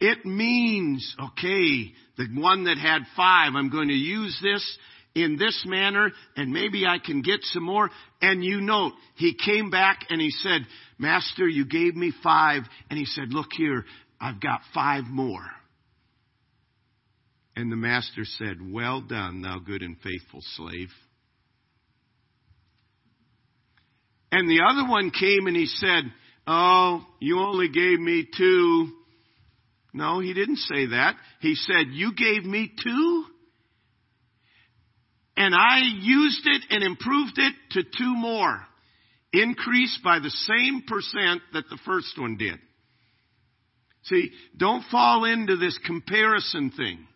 It 0.00 0.24
means, 0.24 1.16
okay, 1.20 1.92
the 2.16 2.26
one 2.34 2.64
that 2.64 2.78
had 2.78 3.02
five, 3.16 3.52
I'm 3.54 3.70
going 3.70 3.88
to 3.88 3.94
use 3.94 4.38
this 4.42 4.78
in 5.14 5.36
this 5.36 5.64
manner 5.66 6.10
and 6.36 6.52
maybe 6.52 6.86
I 6.86 6.98
can 6.98 7.22
get 7.22 7.40
some 7.42 7.64
more. 7.64 7.88
And 8.20 8.44
you 8.44 8.60
note, 8.60 8.92
he 9.16 9.34
came 9.34 9.70
back 9.70 10.06
and 10.10 10.20
he 10.20 10.30
said, 10.30 10.62
Master, 10.98 11.46
you 11.48 11.64
gave 11.66 11.94
me 11.94 12.12
five. 12.22 12.62
And 12.90 12.98
he 12.98 13.04
said, 13.04 13.32
look 13.32 13.48
here, 13.56 13.84
I've 14.20 14.40
got 14.40 14.60
five 14.74 15.04
more. 15.04 15.46
And 17.56 17.72
the 17.72 17.76
master 17.76 18.24
said, 18.24 18.56
well 18.62 19.00
done, 19.00 19.42
thou 19.42 19.58
good 19.58 19.82
and 19.82 19.96
faithful 20.00 20.40
slave. 20.54 20.90
And 24.30 24.48
the 24.48 24.60
other 24.68 24.88
one 24.88 25.10
came 25.10 25.46
and 25.46 25.56
he 25.56 25.66
said, 25.66 26.04
Oh, 26.46 27.04
you 27.20 27.40
only 27.40 27.68
gave 27.68 27.98
me 27.98 28.26
two. 28.36 28.92
No, 29.92 30.20
he 30.20 30.34
didn't 30.34 30.56
say 30.56 30.86
that. 30.86 31.16
He 31.40 31.54
said, 31.54 31.88
You 31.90 32.12
gave 32.14 32.44
me 32.44 32.72
two? 32.82 33.24
And 35.36 35.54
I 35.54 35.80
used 36.00 36.46
it 36.46 36.62
and 36.70 36.82
improved 36.82 37.38
it 37.38 37.54
to 37.72 37.82
two 37.84 38.14
more. 38.14 38.60
Increased 39.32 40.02
by 40.02 40.18
the 40.18 40.30
same 40.30 40.82
percent 40.86 41.42
that 41.52 41.64
the 41.70 41.78
first 41.84 42.18
one 42.18 42.36
did. 42.36 42.58
See, 44.04 44.30
don't 44.56 44.84
fall 44.90 45.24
into 45.24 45.56
this 45.56 45.78
comparison 45.84 46.70
thing. 46.70 47.06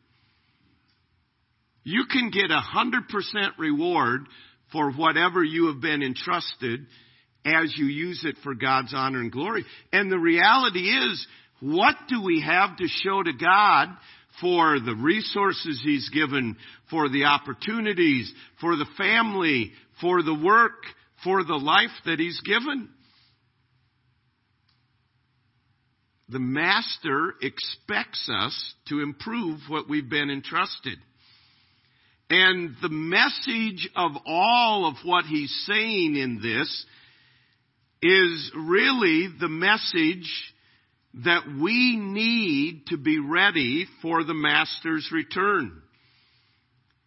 You 1.84 2.04
can 2.10 2.30
get 2.30 2.50
a 2.50 2.60
hundred 2.60 3.08
percent 3.08 3.54
reward 3.58 4.26
for 4.72 4.90
whatever 4.92 5.44
you 5.44 5.66
have 5.66 5.80
been 5.80 6.02
entrusted 6.02 6.86
as 7.44 7.72
you 7.76 7.86
use 7.86 8.24
it 8.24 8.36
for 8.42 8.54
God's 8.54 8.92
honor 8.94 9.20
and 9.20 9.30
glory. 9.30 9.64
And 9.92 10.10
the 10.10 10.18
reality 10.18 10.88
is, 10.90 11.26
what 11.60 11.94
do 12.08 12.22
we 12.22 12.40
have 12.40 12.76
to 12.76 12.86
show 12.88 13.22
to 13.22 13.32
God 13.32 13.88
for 14.40 14.80
the 14.80 14.94
resources 14.94 15.80
He's 15.84 16.08
given, 16.08 16.56
for 16.90 17.08
the 17.08 17.24
opportunities, 17.24 18.32
for 18.60 18.76
the 18.76 18.86
family, 18.96 19.72
for 20.00 20.22
the 20.22 20.34
work, 20.34 20.82
for 21.22 21.44
the 21.44 21.54
life 21.54 21.90
that 22.06 22.18
He's 22.18 22.40
given? 22.40 22.88
The 26.28 26.38
Master 26.38 27.34
expects 27.42 28.30
us 28.32 28.74
to 28.88 29.00
improve 29.00 29.60
what 29.68 29.88
we've 29.88 30.08
been 30.08 30.30
entrusted. 30.30 30.98
And 32.34 32.76
the 32.80 32.88
message 32.88 33.90
of 33.94 34.12
all 34.24 34.86
of 34.86 34.94
what 35.04 35.26
he's 35.26 35.54
saying 35.66 36.16
in 36.16 36.40
this 36.42 36.86
is 38.00 38.52
really 38.56 39.28
the 39.38 39.50
message 39.50 40.54
that 41.24 41.42
we 41.60 41.98
need 41.98 42.86
to 42.86 42.96
be 42.96 43.18
ready 43.18 43.86
for 44.00 44.24
the 44.24 44.32
Master's 44.32 45.10
return. 45.12 45.82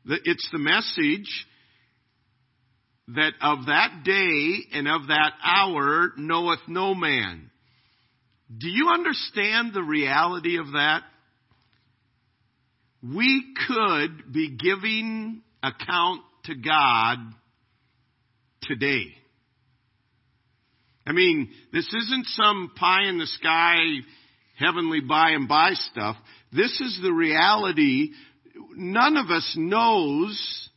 It's 0.06 0.48
the 0.52 0.60
message 0.60 1.48
that 3.08 3.32
of 3.42 3.66
that 3.66 4.04
day 4.04 4.60
and 4.74 4.88
of 4.88 5.08
that 5.08 5.32
hour 5.44 6.12
knoweth 6.18 6.60
no 6.68 6.94
man. 6.94 7.50
Do 8.56 8.70
you 8.70 8.90
understand 8.90 9.74
the 9.74 9.82
reality 9.82 10.60
of 10.60 10.68
that? 10.74 11.02
We 13.14 13.54
could 13.68 14.34
be 14.34 14.58
giving 14.58 15.42
account 15.62 16.22
to 16.46 16.56
God 16.56 17.18
today. 18.64 19.14
I 21.06 21.12
mean, 21.12 21.52
this 21.72 21.86
isn't 21.86 22.26
some 22.28 22.72
pie 22.76 23.08
in 23.08 23.20
the 23.20 23.28
sky, 23.28 23.76
heavenly 24.58 25.02
by 25.02 25.32
and 25.32 25.48
by 25.48 25.74
stuff. 25.74 26.16
This 26.52 26.80
is 26.82 27.00
the 27.04 27.14
reality. 27.14 28.10
None 28.76 29.18
of 29.18 29.30
us 29.30 29.54
knows 29.56 30.70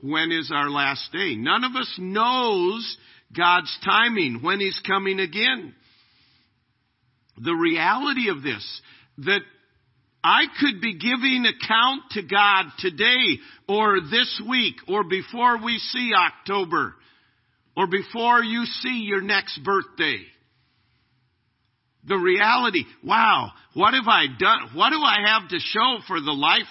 when 0.00 0.32
is 0.32 0.50
our 0.54 0.70
last 0.70 1.12
day. 1.12 1.34
None 1.36 1.64
of 1.64 1.76
us 1.76 1.94
knows 1.98 2.96
God's 3.36 3.76
timing, 3.84 4.40
when 4.42 4.60
He's 4.60 4.80
coming 4.86 5.20
again. 5.20 5.74
The 7.36 7.54
reality 7.54 8.30
of 8.30 8.42
this, 8.42 8.80
that 9.24 9.40
I 10.22 10.42
could 10.60 10.80
be 10.80 10.98
giving 10.98 11.46
account 11.46 12.02
to 12.10 12.22
God 12.22 12.66
today 12.78 13.38
or 13.68 14.00
this 14.00 14.42
week 14.48 14.76
or 14.88 15.04
before 15.04 15.62
we 15.64 15.78
see 15.78 16.12
October 16.14 16.94
or 17.76 17.86
before 17.86 18.42
you 18.42 18.64
see 18.64 19.04
your 19.04 19.22
next 19.22 19.58
birthday. 19.64 20.18
The 22.04 22.16
reality, 22.16 22.84
wow, 23.04 23.50
what 23.74 23.94
have 23.94 24.08
I 24.08 24.24
done? 24.38 24.70
What 24.74 24.90
do 24.90 24.98
I 24.98 25.16
have 25.26 25.48
to 25.50 25.58
show 25.58 25.98
for 26.06 26.20
the 26.20 26.32
life 26.32 26.62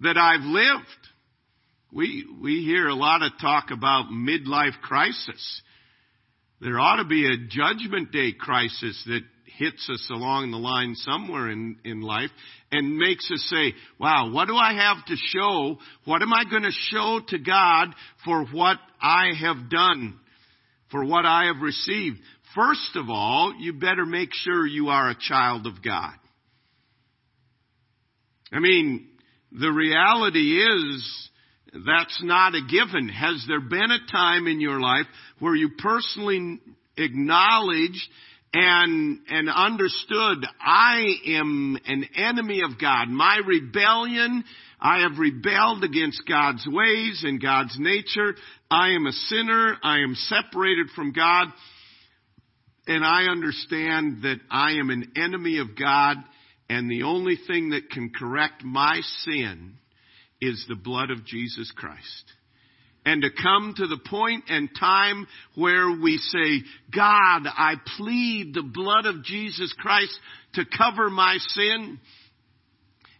that 0.00 0.16
I've 0.16 0.44
lived? 0.44 0.86
We, 1.92 2.26
we 2.42 2.64
hear 2.64 2.88
a 2.88 2.94
lot 2.94 3.22
of 3.22 3.32
talk 3.40 3.66
about 3.70 4.06
midlife 4.06 4.80
crisis. 4.82 5.62
There 6.60 6.78
ought 6.78 6.96
to 6.96 7.04
be 7.04 7.26
a 7.26 7.46
judgment 7.48 8.10
day 8.12 8.32
crisis 8.32 9.02
that 9.06 9.22
hits 9.58 9.88
us 9.90 10.10
along 10.10 10.50
the 10.50 10.58
line 10.58 10.94
somewhere 10.96 11.50
in, 11.50 11.76
in 11.84 12.00
life 12.00 12.30
and 12.72 12.96
makes 12.96 13.30
us 13.30 13.46
say, 13.48 13.74
wow, 13.98 14.30
what 14.32 14.48
do 14.48 14.56
I 14.56 14.74
have 14.74 15.04
to 15.06 15.16
show? 15.16 15.78
What 16.04 16.22
am 16.22 16.32
I 16.32 16.44
going 16.50 16.64
to 16.64 16.70
show 16.70 17.20
to 17.28 17.38
God 17.38 17.94
for 18.24 18.44
what 18.46 18.78
I 19.00 19.32
have 19.40 19.70
done? 19.70 20.18
For 20.90 21.04
what 21.04 21.24
I 21.24 21.46
have 21.46 21.62
received? 21.62 22.18
First 22.54 22.96
of 22.96 23.08
all, 23.08 23.54
you 23.58 23.72
better 23.72 24.06
make 24.06 24.30
sure 24.32 24.66
you 24.66 24.88
are 24.88 25.10
a 25.10 25.16
child 25.18 25.66
of 25.66 25.82
God. 25.82 26.14
I 28.52 28.60
mean, 28.60 29.08
the 29.50 29.70
reality 29.70 30.60
is, 30.60 31.28
that's 31.86 32.22
not 32.22 32.54
a 32.54 32.60
given. 32.60 33.08
Has 33.08 33.44
there 33.48 33.60
been 33.60 33.90
a 33.90 34.12
time 34.12 34.46
in 34.46 34.60
your 34.60 34.80
life 34.80 35.06
where 35.40 35.56
you 35.56 35.70
personally 35.78 36.60
acknowledged 36.96 38.08
and, 38.54 39.18
and 39.28 39.50
understood 39.50 40.46
I 40.60 41.02
am 41.26 41.76
an 41.86 42.04
enemy 42.16 42.62
of 42.62 42.80
God. 42.80 43.08
My 43.08 43.40
rebellion, 43.44 44.44
I 44.80 45.00
have 45.00 45.18
rebelled 45.18 45.82
against 45.82 46.22
God's 46.28 46.64
ways 46.66 47.24
and 47.26 47.42
God's 47.42 47.76
nature. 47.78 48.34
I 48.70 48.90
am 48.90 49.06
a 49.06 49.12
sinner. 49.12 49.76
I 49.82 49.98
am 49.98 50.14
separated 50.14 50.86
from 50.94 51.12
God. 51.12 51.48
And 52.86 53.04
I 53.04 53.24
understand 53.24 54.22
that 54.22 54.38
I 54.50 54.72
am 54.72 54.90
an 54.90 55.12
enemy 55.16 55.58
of 55.58 55.76
God 55.76 56.18
and 56.68 56.90
the 56.90 57.02
only 57.02 57.36
thing 57.46 57.70
that 57.70 57.90
can 57.90 58.10
correct 58.10 58.62
my 58.64 59.00
sin 59.20 59.74
is 60.40 60.64
the 60.68 60.76
blood 60.76 61.10
of 61.10 61.24
Jesus 61.24 61.70
Christ 61.74 62.32
and 63.04 63.22
to 63.22 63.28
come 63.30 63.74
to 63.76 63.86
the 63.86 63.98
point 63.98 64.44
and 64.48 64.68
time 64.78 65.26
where 65.56 65.90
we 65.90 66.18
say, 66.18 66.62
God, 66.94 67.42
I 67.46 67.74
plead 67.98 68.54
the 68.54 68.62
blood 68.62 69.06
of 69.06 69.22
Jesus 69.24 69.74
Christ 69.78 70.18
to 70.54 70.64
cover 70.76 71.10
my 71.10 71.36
sin. 71.38 71.98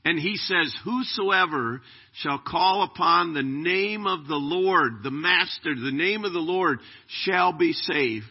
And 0.06 0.18
he 0.18 0.36
says, 0.36 0.74
whosoever 0.84 1.80
shall 2.14 2.38
call 2.38 2.82
upon 2.82 3.32
the 3.32 3.42
name 3.42 4.06
of 4.06 4.26
the 4.26 4.36
Lord, 4.36 5.02
the 5.02 5.10
Master, 5.10 5.74
the 5.74 5.92
name 5.92 6.24
of 6.24 6.32
the 6.32 6.38
Lord 6.38 6.80
shall 7.24 7.52
be 7.52 7.72
saved. 7.72 8.26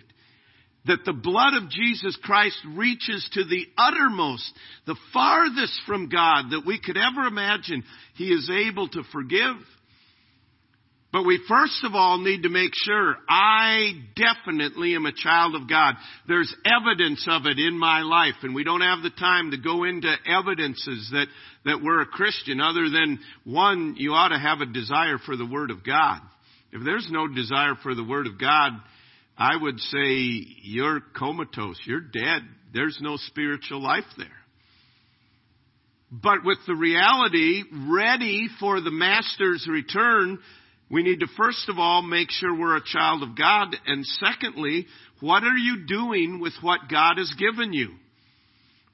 That 0.86 1.06
the 1.06 1.14
blood 1.14 1.54
of 1.54 1.70
Jesus 1.70 2.18
Christ 2.22 2.58
reaches 2.76 3.28
to 3.34 3.46
the 3.46 3.66
uttermost, 3.78 4.52
the 4.86 4.98
farthest 5.14 5.80
from 5.88 6.10
God 6.10 6.52
that 6.52 6.66
we 6.66 6.80
could 6.80 6.98
ever 6.98 7.26
imagine. 7.26 7.84
He 8.16 8.26
is 8.26 8.50
able 8.52 8.90
to 8.90 9.04
forgive 9.12 9.56
but 11.14 11.28
we 11.28 11.40
first 11.48 11.84
of 11.84 11.94
all 11.94 12.18
need 12.18 12.42
to 12.42 12.50
make 12.50 12.72
sure 12.74 13.16
I 13.30 13.92
definitely 14.16 14.96
am 14.96 15.06
a 15.06 15.14
child 15.14 15.54
of 15.54 15.70
God. 15.70 15.94
There's 16.28 16.54
evidence 16.66 17.28
of 17.30 17.46
it 17.46 17.60
in 17.60 17.78
my 17.78 18.02
life, 18.02 18.34
and 18.42 18.56
we 18.56 18.64
don't 18.64 18.82
have 18.82 19.04
the 19.04 19.12
time 19.12 19.52
to 19.52 19.58
go 19.58 19.84
into 19.84 20.12
evidences 20.26 21.10
that, 21.12 21.28
that 21.66 21.84
we're 21.84 22.02
a 22.02 22.08
Christian 22.08 22.60
other 22.60 22.90
than 22.90 23.20
one, 23.44 23.94
you 23.96 24.14
ought 24.14 24.30
to 24.30 24.40
have 24.40 24.62
a 24.62 24.66
desire 24.66 25.20
for 25.24 25.38
the 25.38 25.46
Word 25.46 25.70
of 25.70 25.86
God. 25.86 26.20
If 26.72 26.84
there's 26.84 27.08
no 27.12 27.28
desire 27.28 27.76
for 27.84 27.94
the 27.94 28.04
Word 28.04 28.26
of 28.26 28.40
God, 28.40 28.72
I 29.38 29.56
would 29.56 29.80
say 29.80 30.16
you're 30.64 31.00
comatose. 31.16 31.80
You're 31.86 32.02
dead. 32.02 32.42
There's 32.74 32.98
no 33.00 33.18
spiritual 33.18 33.84
life 33.84 34.04
there. 34.18 34.28
But 36.12 36.44
with 36.44 36.58
the 36.66 36.76
reality 36.76 37.62
ready 37.88 38.48
for 38.60 38.82
the 38.82 38.92
Master's 38.92 39.68
return, 39.70 40.40
we 40.90 41.04
need 41.04 41.22
to 41.22 41.28
first 41.38 41.70
of 41.70 41.80
all 41.80 42.02
make 42.02 42.30
sure 42.30 42.58
we're 42.58 42.78
a 42.78 42.84
child 42.86 43.24
of 43.24 43.38
God. 43.38 43.76
And 43.86 44.06
secondly, 44.06 44.86
what 45.20 45.44
are 45.44 45.58
you 45.58 45.86
doing 45.88 46.40
with 46.40 46.54
what 46.62 46.82
God 46.90 47.18
has 47.18 47.34
given 47.38 47.74
you? 47.74 47.90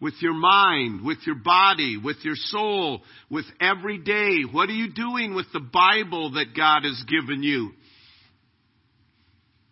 With 0.01 0.13
your 0.21 0.33
mind, 0.33 1.03
with 1.03 1.17
your 1.25 1.35
body, 1.35 1.97
with 2.01 2.17
your 2.23 2.35
soul, 2.35 3.01
with 3.29 3.45
every 3.59 3.97
day. 3.97 4.43
What 4.49 4.69
are 4.69 4.73
you 4.73 4.93
doing 4.93 5.35
with 5.35 5.47
the 5.51 5.59
Bible 5.59 6.31
that 6.33 6.55
God 6.55 6.83
has 6.83 7.03
given 7.07 7.43
you? 7.43 7.71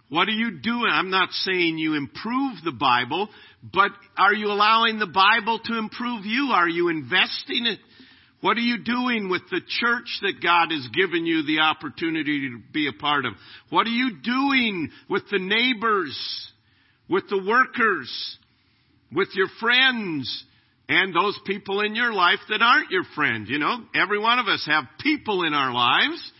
What 0.10 0.28
are 0.28 0.32
you 0.32 0.60
doing? 0.60 0.90
I'm 0.90 1.10
not 1.10 1.32
saying 1.32 1.78
you 1.78 1.96
improve 1.96 2.58
the 2.64 2.72
Bible, 2.72 3.30
but 3.62 3.92
are 4.18 4.34
you 4.34 4.48
allowing 4.48 5.00
the 5.00 5.08
Bible 5.08 5.60
to 5.66 5.78
improve 5.78 6.26
you? 6.26 6.52
Are 6.54 6.68
you 6.68 6.90
investing 6.90 7.66
it 7.66 7.80
what 8.42 8.58
are 8.58 8.62
you 8.62 8.84
doing 8.84 9.30
with 9.30 9.42
the 9.50 9.62
church 9.68 10.20
that 10.22 10.44
God 10.44 10.72
has 10.72 10.88
given 10.94 11.26
you 11.26 11.44
the 11.44 11.60
opportunity 11.60 12.50
to 12.50 12.60
be 12.72 12.88
a 12.88 13.00
part 13.00 13.26
of? 13.26 13.34
What 13.70 13.88
are 13.88 13.92
you 13.92 14.20
doing 14.22 14.90
with 15.10 15.24
the 15.32 15.40
neighbors, 15.40 16.16
with 17.10 17.24
the 17.30 17.44
workers, 17.44 18.38
with 19.12 19.30
your 19.34 19.48
friends, 19.60 20.46
and 20.88 21.16
those 21.16 21.38
people 21.46 21.82
in 21.82 21.96
your 21.96 22.14
life 22.14 22.40
that 22.50 22.62
aren't 22.62 22.92
your 22.92 23.06
friend? 23.16 23.48
You 23.48 23.58
know, 23.58 23.78
every 23.96 24.20
one 24.20 24.38
of 24.38 24.48
us 24.48 24.64
have 24.70 24.84
people 25.02 25.44
in 25.44 25.54
our 25.54 25.74
lives, 25.74 26.32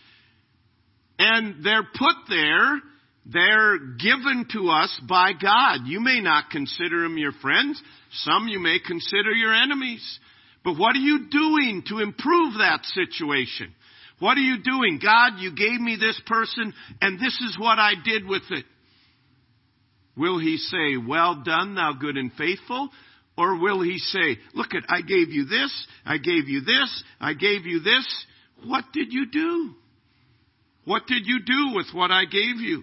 and 1.18 1.64
they're 1.64 1.82
put 1.82 2.14
there 2.28 2.80
they're 3.30 3.78
given 3.78 4.46
to 4.52 4.70
us 4.70 5.00
by 5.06 5.32
God. 5.32 5.80
You 5.84 6.00
may 6.00 6.20
not 6.20 6.48
consider 6.50 7.02
them 7.02 7.18
your 7.18 7.32
friends. 7.42 7.80
Some 8.22 8.48
you 8.48 8.58
may 8.58 8.78
consider 8.78 9.32
your 9.32 9.52
enemies. 9.52 10.18
But 10.68 10.76
what 10.76 10.96
are 10.96 10.98
you 10.98 11.30
doing 11.30 11.82
to 11.86 12.00
improve 12.00 12.58
that 12.58 12.80
situation? 12.84 13.74
What 14.18 14.36
are 14.36 14.42
you 14.42 14.62
doing? 14.62 15.00
God, 15.02 15.38
you 15.38 15.56
gave 15.56 15.80
me 15.80 15.96
this 15.98 16.20
person 16.26 16.74
and 17.00 17.18
this 17.18 17.32
is 17.40 17.56
what 17.58 17.78
I 17.78 17.92
did 18.04 18.26
with 18.28 18.42
it. 18.50 18.66
Will 20.14 20.38
he 20.38 20.58
say, 20.58 20.98
well 20.98 21.42
done, 21.42 21.74
thou 21.74 21.94
good 21.98 22.18
and 22.18 22.30
faithful? 22.34 22.90
Or 23.38 23.58
will 23.58 23.80
he 23.80 23.96
say, 23.96 24.36
look 24.52 24.74
at, 24.74 24.82
I 24.90 25.00
gave 25.00 25.30
you 25.30 25.46
this, 25.46 25.86
I 26.04 26.18
gave 26.18 26.48
you 26.48 26.60
this, 26.60 27.04
I 27.18 27.32
gave 27.32 27.64
you 27.64 27.80
this. 27.80 28.26
What 28.66 28.84
did 28.92 29.10
you 29.10 29.24
do? 29.30 29.74
What 30.84 31.06
did 31.06 31.22
you 31.24 31.38
do 31.46 31.76
with 31.76 31.86
what 31.94 32.10
I 32.10 32.26
gave 32.26 32.56
you? 32.56 32.82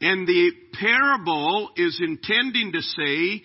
And 0.00 0.26
the 0.26 0.50
parable 0.80 1.70
is 1.76 2.00
intending 2.04 2.72
to 2.72 2.80
say 2.80 3.44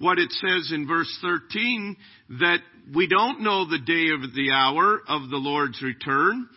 what 0.00 0.18
it 0.18 0.32
says 0.32 0.72
in 0.74 0.88
verse 0.88 1.14
13 1.20 1.96
that 2.40 2.60
we 2.94 3.06
don't 3.06 3.42
know 3.42 3.68
the 3.68 3.78
day 3.78 4.08
of 4.14 4.34
the 4.34 4.50
hour 4.50 5.00
of 5.06 5.28
the 5.28 5.36
Lord's 5.36 5.80
return. 5.82 6.48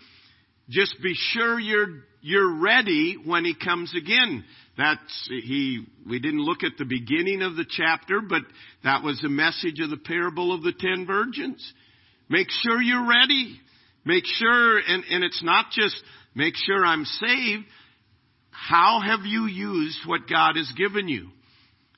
Just 0.69 0.95
be 1.03 1.13
sure 1.13 1.59
you're, 1.59 2.03
you're 2.21 2.61
ready 2.61 3.17
when 3.23 3.43
he 3.43 3.53
comes 3.53 3.93
again. 3.95 4.45
That's, 4.77 5.29
he, 5.29 5.85
we 6.07 6.19
didn't 6.19 6.39
look 6.39 6.63
at 6.63 6.77
the 6.77 6.85
beginning 6.85 7.41
of 7.41 7.57
the 7.57 7.65
chapter, 7.69 8.21
but 8.21 8.43
that 8.85 9.03
was 9.03 9.19
the 9.21 9.29
message 9.29 9.81
of 9.81 9.89
the 9.89 9.97
parable 9.97 10.55
of 10.55 10.63
the 10.63 10.73
ten 10.73 11.05
virgins. 11.05 11.73
Make 12.29 12.47
sure 12.49 12.81
you're 12.81 13.07
ready. 13.07 13.59
Make 14.05 14.23
sure, 14.25 14.77
and, 14.79 15.03
and 15.11 15.23
it's 15.23 15.43
not 15.43 15.65
just 15.71 16.01
make 16.33 16.55
sure 16.55 16.85
I'm 16.85 17.03
saved. 17.03 17.65
How 18.51 19.01
have 19.05 19.25
you 19.25 19.47
used 19.47 19.99
what 20.05 20.29
God 20.29 20.55
has 20.55 20.71
given 20.77 21.09
you? 21.09 21.27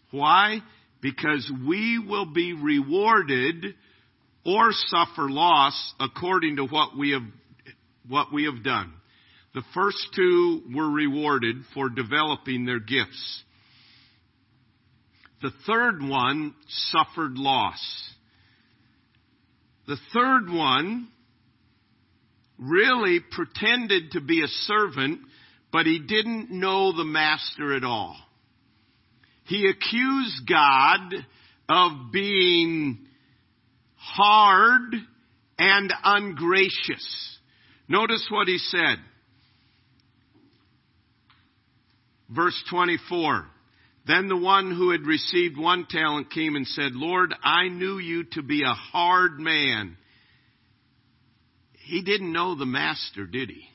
Why? 0.10 0.62
Because 1.05 1.51
we 1.67 1.99
will 1.99 2.25
be 2.25 2.53
rewarded 2.53 3.75
or 4.43 4.71
suffer 4.71 5.29
loss 5.29 5.93
according 5.99 6.55
to 6.55 6.65
what 6.65 6.97
we 6.97 7.11
have, 7.11 7.21
what 8.09 8.33
we 8.33 8.45
have 8.45 8.63
done. 8.63 8.91
The 9.53 9.61
first 9.75 9.97
two 10.15 10.63
were 10.73 10.89
rewarded 10.89 11.57
for 11.75 11.89
developing 11.89 12.65
their 12.65 12.79
gifts. 12.79 13.43
The 15.43 15.51
third 15.67 16.01
one 16.01 16.55
suffered 16.69 17.37
loss. 17.37 17.79
The 19.87 19.97
third 20.11 20.49
one 20.49 21.07
really 22.57 23.19
pretended 23.19 24.13
to 24.13 24.21
be 24.21 24.41
a 24.41 24.47
servant, 24.47 25.19
but 25.71 25.85
he 25.85 25.99
didn't 25.99 26.49
know 26.49 26.97
the 26.97 27.05
master 27.05 27.75
at 27.75 27.83
all. 27.83 28.17
He 29.45 29.67
accused 29.67 30.47
God 30.49 31.13
of 31.69 32.12
being 32.12 32.99
hard 33.95 34.93
and 35.58 35.93
ungracious. 36.03 37.38
Notice 37.88 38.25
what 38.29 38.47
he 38.47 38.58
said. 38.58 38.97
Verse 42.29 42.62
24. 42.69 43.45
Then 44.08 44.27
the 44.27 44.38
one 44.38 44.71
who 44.71 44.91
had 44.91 45.01
received 45.01 45.58
one 45.58 45.86
talent 45.89 46.31
came 46.31 46.55
and 46.55 46.67
said, 46.67 46.93
Lord, 46.93 47.34
I 47.43 47.69
knew 47.69 47.97
you 47.97 48.23
to 48.34 48.43
be 48.43 48.63
a 48.63 48.73
hard 48.73 49.39
man. 49.39 49.97
He 51.73 52.01
didn't 52.01 52.31
know 52.31 52.55
the 52.55 52.65
master, 52.65 53.25
did 53.25 53.49
he? 53.49 53.67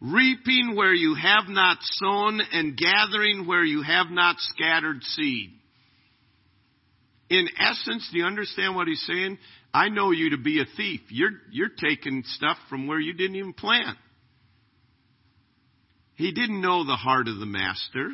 Reaping 0.00 0.76
where 0.76 0.92
you 0.92 1.14
have 1.14 1.48
not 1.48 1.78
sown 1.80 2.40
and 2.52 2.76
gathering 2.76 3.46
where 3.46 3.64
you 3.64 3.82
have 3.82 4.08
not 4.10 4.36
scattered 4.38 5.02
seed. 5.02 5.50
In 7.30 7.48
essence, 7.58 8.08
do 8.12 8.18
you 8.18 8.24
understand 8.24 8.76
what 8.76 8.88
he's 8.88 9.04
saying? 9.06 9.38
I 9.72 9.88
know 9.88 10.10
you 10.10 10.30
to 10.30 10.38
be 10.38 10.60
a 10.60 10.66
thief. 10.76 11.00
You're, 11.08 11.32
you're 11.50 11.68
taking 11.68 12.22
stuff 12.24 12.56
from 12.68 12.86
where 12.86 13.00
you 13.00 13.14
didn't 13.14 13.36
even 13.36 13.52
plant. 13.52 13.98
He 16.14 16.32
didn't 16.32 16.60
know 16.60 16.84
the 16.84 16.96
heart 16.96 17.28
of 17.28 17.38
the 17.38 17.46
master. 17.46 18.10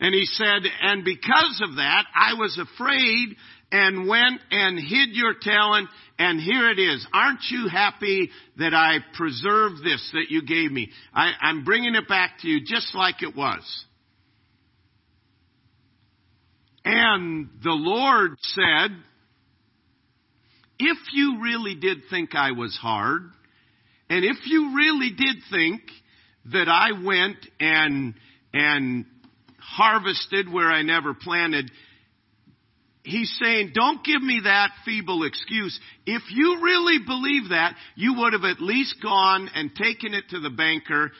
And 0.00 0.14
he 0.14 0.24
said, 0.24 0.62
and 0.82 1.04
because 1.04 1.60
of 1.62 1.76
that, 1.76 2.04
I 2.14 2.34
was 2.34 2.58
afraid 2.58 3.36
and 3.72 4.08
went 4.08 4.40
and 4.50 4.78
hid 4.78 5.10
your 5.10 5.34
talent, 5.40 5.88
and 6.18 6.40
here 6.40 6.70
it 6.70 6.78
is. 6.78 7.06
Aren't 7.12 7.42
you 7.50 7.68
happy 7.68 8.30
that 8.58 8.74
I 8.74 8.98
preserved 9.16 9.84
this 9.84 10.10
that 10.12 10.26
you 10.28 10.44
gave 10.44 10.72
me? 10.72 10.90
I, 11.14 11.32
I'm 11.40 11.64
bringing 11.64 11.94
it 11.94 12.08
back 12.08 12.40
to 12.40 12.48
you 12.48 12.60
just 12.64 12.94
like 12.94 13.22
it 13.22 13.36
was. 13.36 13.84
And 16.84 17.48
the 17.62 17.70
Lord 17.70 18.32
said, 18.42 18.90
if 20.78 20.98
you 21.12 21.42
really 21.42 21.74
did 21.74 21.98
think 22.08 22.34
I 22.34 22.52
was 22.52 22.76
hard, 22.80 23.22
and 24.08 24.24
if 24.24 24.38
you 24.46 24.74
really 24.74 25.10
did 25.10 25.36
think 25.50 25.82
that 26.46 26.68
I 26.68 27.04
went 27.04 27.36
and, 27.60 28.14
and 28.52 29.04
harvested 29.58 30.50
where 30.50 30.70
I 30.70 30.82
never 30.82 31.14
planted, 31.14 31.70
he's 33.10 33.36
saying, 33.42 33.72
don't 33.74 34.04
give 34.04 34.22
me 34.22 34.40
that 34.44 34.70
feeble 34.84 35.24
excuse. 35.24 35.78
If 36.06 36.22
you 36.30 36.60
really 36.62 36.98
believe 37.04 37.50
that, 37.50 37.74
you 37.96 38.14
would 38.18 38.32
have 38.32 38.44
at 38.44 38.60
least 38.60 38.96
gone 39.02 39.50
and 39.54 39.74
taken 39.74 40.14
it 40.14 40.24
to 40.30 40.40
the 40.40 40.50
banker 40.50 41.12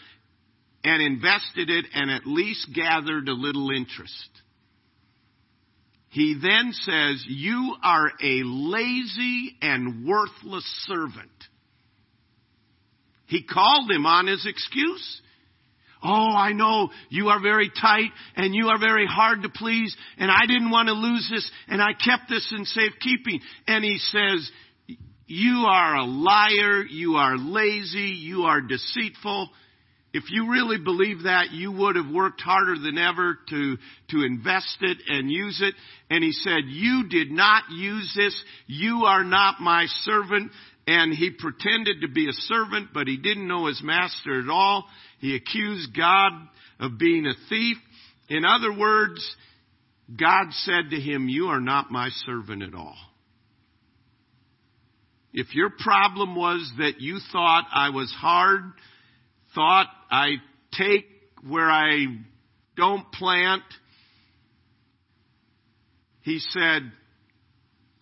and 0.84 1.02
invested 1.02 1.68
it 1.68 1.86
and 1.94 2.10
at 2.10 2.26
least 2.26 2.68
gathered 2.74 3.28
a 3.28 3.32
little 3.32 3.70
interest. 3.70 4.28
He 6.10 6.34
then 6.42 6.72
says, 6.72 7.24
You 7.28 7.76
are 7.82 8.08
a 8.08 8.42
lazy 8.44 9.56
and 9.62 10.06
worthless 10.06 10.64
servant. 10.86 11.30
He 13.26 13.44
called 13.44 13.90
him 13.90 14.06
on 14.06 14.26
his 14.26 14.44
excuse. 14.44 15.22
Oh, 16.02 16.34
I 16.34 16.52
know 16.52 16.90
you 17.10 17.28
are 17.28 17.40
very 17.40 17.70
tight 17.70 18.10
and 18.34 18.54
you 18.54 18.68
are 18.68 18.78
very 18.78 19.06
hard 19.06 19.42
to 19.42 19.50
please 19.50 19.94
and 20.16 20.30
I 20.30 20.46
didn't 20.46 20.70
want 20.70 20.88
to 20.88 20.94
lose 20.94 21.28
this 21.30 21.50
and 21.68 21.82
I 21.82 21.92
kept 21.92 22.28
this 22.28 22.52
in 22.56 22.64
safekeeping. 22.64 23.40
And 23.66 23.84
he 23.84 23.98
says, 23.98 24.50
you 25.26 25.66
are 25.68 25.96
a 25.96 26.04
liar, 26.04 26.84
you 26.88 27.14
are 27.14 27.36
lazy, 27.36 28.16
you 28.18 28.42
are 28.42 28.60
deceitful. 28.60 29.50
If 30.12 30.24
you 30.28 30.50
really 30.50 30.78
believe 30.78 31.22
that, 31.22 31.52
you 31.52 31.70
would 31.70 31.94
have 31.94 32.10
worked 32.10 32.40
harder 32.40 32.76
than 32.76 32.98
ever 32.98 33.38
to, 33.50 33.76
to 34.08 34.24
invest 34.24 34.78
it 34.80 34.98
and 35.06 35.30
use 35.30 35.62
it. 35.62 35.74
And 36.08 36.24
he 36.24 36.32
said, 36.32 36.64
you 36.66 37.08
did 37.08 37.30
not 37.30 37.64
use 37.70 38.12
this. 38.16 38.34
You 38.66 39.04
are 39.04 39.22
not 39.22 39.60
my 39.60 39.86
servant. 40.02 40.50
And 40.86 41.12
he 41.12 41.30
pretended 41.30 42.00
to 42.00 42.08
be 42.08 42.28
a 42.28 42.32
servant, 42.32 42.88
but 42.92 43.06
he 43.06 43.16
didn't 43.16 43.46
know 43.46 43.66
his 43.66 43.80
master 43.82 44.40
at 44.40 44.48
all. 44.48 44.86
He 45.20 45.36
accused 45.36 45.96
God 45.96 46.32
of 46.80 46.98
being 46.98 47.26
a 47.26 47.34
thief. 47.48 47.76
In 48.28 48.44
other 48.44 48.76
words, 48.76 49.36
God 50.18 50.46
said 50.50 50.90
to 50.90 51.00
him, 51.00 51.28
you 51.28 51.46
are 51.46 51.60
not 51.60 51.90
my 51.90 52.08
servant 52.26 52.62
at 52.62 52.74
all. 52.74 52.96
If 55.32 55.54
your 55.54 55.70
problem 55.70 56.34
was 56.34 56.72
that 56.78 57.00
you 57.00 57.18
thought 57.32 57.66
I 57.72 57.90
was 57.90 58.10
hard, 58.10 58.62
thought 59.54 59.86
I 60.10 60.34
take 60.72 61.06
where 61.46 61.70
I 61.70 62.06
don't 62.76 63.10
plant. 63.12 63.62
He 66.22 66.40
said, 66.40 66.90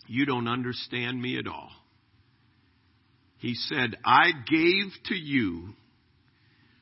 You 0.06 0.24
don't 0.24 0.48
understand 0.48 1.20
me 1.20 1.38
at 1.38 1.46
all. 1.46 1.70
He 3.38 3.54
said, 3.54 3.96
I 4.04 4.30
gave 4.50 4.92
to 5.06 5.14
you 5.14 5.70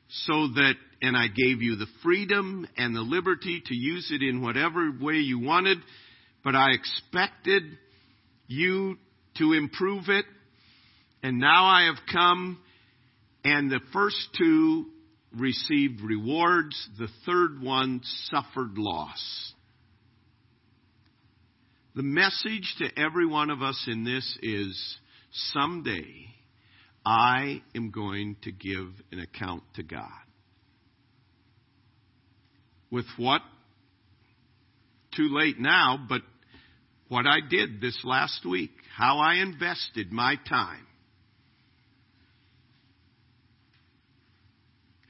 so 0.09 0.47
that, 0.55 0.73
and 1.01 1.15
I 1.15 1.27
gave 1.27 1.61
you 1.61 1.75
the 1.75 1.87
freedom 2.03 2.67
and 2.77 2.95
the 2.95 3.01
liberty 3.01 3.61
to 3.65 3.75
use 3.75 4.11
it 4.11 4.23
in 4.23 4.41
whatever 4.41 4.91
way 4.99 5.15
you 5.15 5.39
wanted, 5.39 5.77
but 6.43 6.55
I 6.55 6.71
expected 6.71 7.63
you 8.47 8.97
to 9.37 9.53
improve 9.53 10.05
it. 10.07 10.25
And 11.21 11.39
now 11.39 11.65
I 11.65 11.85
have 11.85 11.97
come 12.11 12.59
and 13.43 13.71
the 13.71 13.79
first 13.93 14.17
two 14.37 14.87
received 15.33 16.01
rewards, 16.01 16.75
the 16.97 17.07
third 17.25 17.61
one 17.61 18.01
suffered 18.25 18.77
loss. 18.77 19.53
The 21.95 22.03
message 22.03 22.75
to 22.79 22.99
every 22.99 23.25
one 23.25 23.49
of 23.49 23.61
us 23.61 23.85
in 23.87 24.03
this 24.03 24.37
is 24.41 24.97
someday 25.53 26.27
I 27.07 27.61
am 27.73 27.91
going 27.91 28.35
to 28.41 28.51
give 28.51 28.89
an 29.11 29.19
account 29.19 29.63
to 29.75 29.83
God. 29.83 30.09
With 32.91 33.05
what? 33.17 33.41
Too 35.15 35.29
late 35.31 35.59
now, 35.59 36.05
but 36.09 36.21
what 37.07 37.25
I 37.25 37.39
did 37.49 37.79
this 37.79 37.97
last 38.03 38.45
week, 38.45 38.71
how 38.95 39.19
I 39.19 39.35
invested 39.35 40.11
my 40.11 40.35
time 40.49 40.87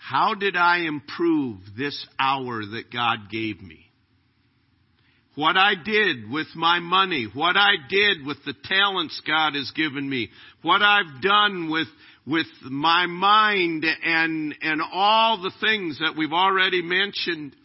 How 0.07 0.35
did 0.35 0.55
I 0.55 0.85
improve 0.87 1.57
this 1.77 2.07
hour 2.17 2.65
that 2.65 2.89
God 2.93 3.29
gave 3.29 3.61
me? 3.61 3.86
What 5.37 5.55
I 5.55 5.73
did 5.75 6.31
with 6.31 6.47
my 6.55 6.79
money, 6.79 7.27
what 7.31 7.55
I 7.55 7.73
did 7.87 8.25
with 8.25 8.37
the 8.43 8.55
talents 8.63 9.21
God 9.27 9.53
has 9.53 9.71
given 9.75 10.09
me, 10.09 10.29
what 10.63 10.81
I've 10.81 11.21
done 11.21 11.69
with, 11.69 11.85
with 12.25 12.47
my 12.63 13.05
mind 13.05 13.85
and, 14.03 14.55
and 14.63 14.81
all 14.91 15.39
the 15.39 15.51
things 15.61 15.99
that 15.99 16.17
we've 16.17 16.33
already 16.33 16.81
mentioned, 16.81 17.55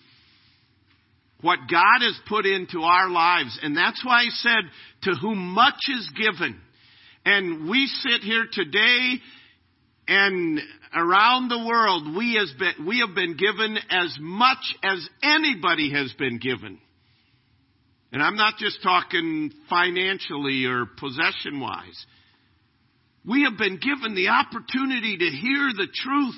what 1.41 1.61
God 1.61 2.03
has 2.03 2.15
put 2.29 2.45
into 2.45 2.83
our 2.83 3.09
lives. 3.09 3.59
And 3.63 3.75
that's 3.75 4.05
why 4.05 4.25
He 4.25 4.31
said, 4.33 4.65
to 5.05 5.15
whom 5.23 5.39
much 5.39 5.81
is 5.89 6.11
given. 6.15 6.61
And 7.25 7.71
we 7.71 7.87
sit 7.87 8.21
here 8.21 8.45
today 8.53 9.15
and 10.09 10.61
around 10.95 11.49
the 11.49 11.65
world, 11.67 12.15
we, 12.15 12.35
has 12.35 12.53
been, 12.59 12.87
we 12.87 12.99
have 12.99 13.15
been 13.15 13.39
given 13.39 13.79
as 13.89 14.15
much 14.21 14.77
as 14.83 15.09
anybody 15.23 15.91
has 15.95 16.13
been 16.19 16.39
given. 16.39 16.79
And 18.13 18.23
I'm 18.23 18.37
not 18.37 18.59
just 18.59 18.83
talking 18.83 19.51
financially 19.71 20.67
or 20.67 20.85
possession 20.85 21.61
wise. 21.61 22.07
We 23.27 23.45
have 23.45 23.57
been 23.57 23.79
given 23.79 24.15
the 24.15 24.29
opportunity 24.29 25.17
to 25.17 25.25
hear 25.25 25.71
the 25.75 25.89
truth. 25.93 26.35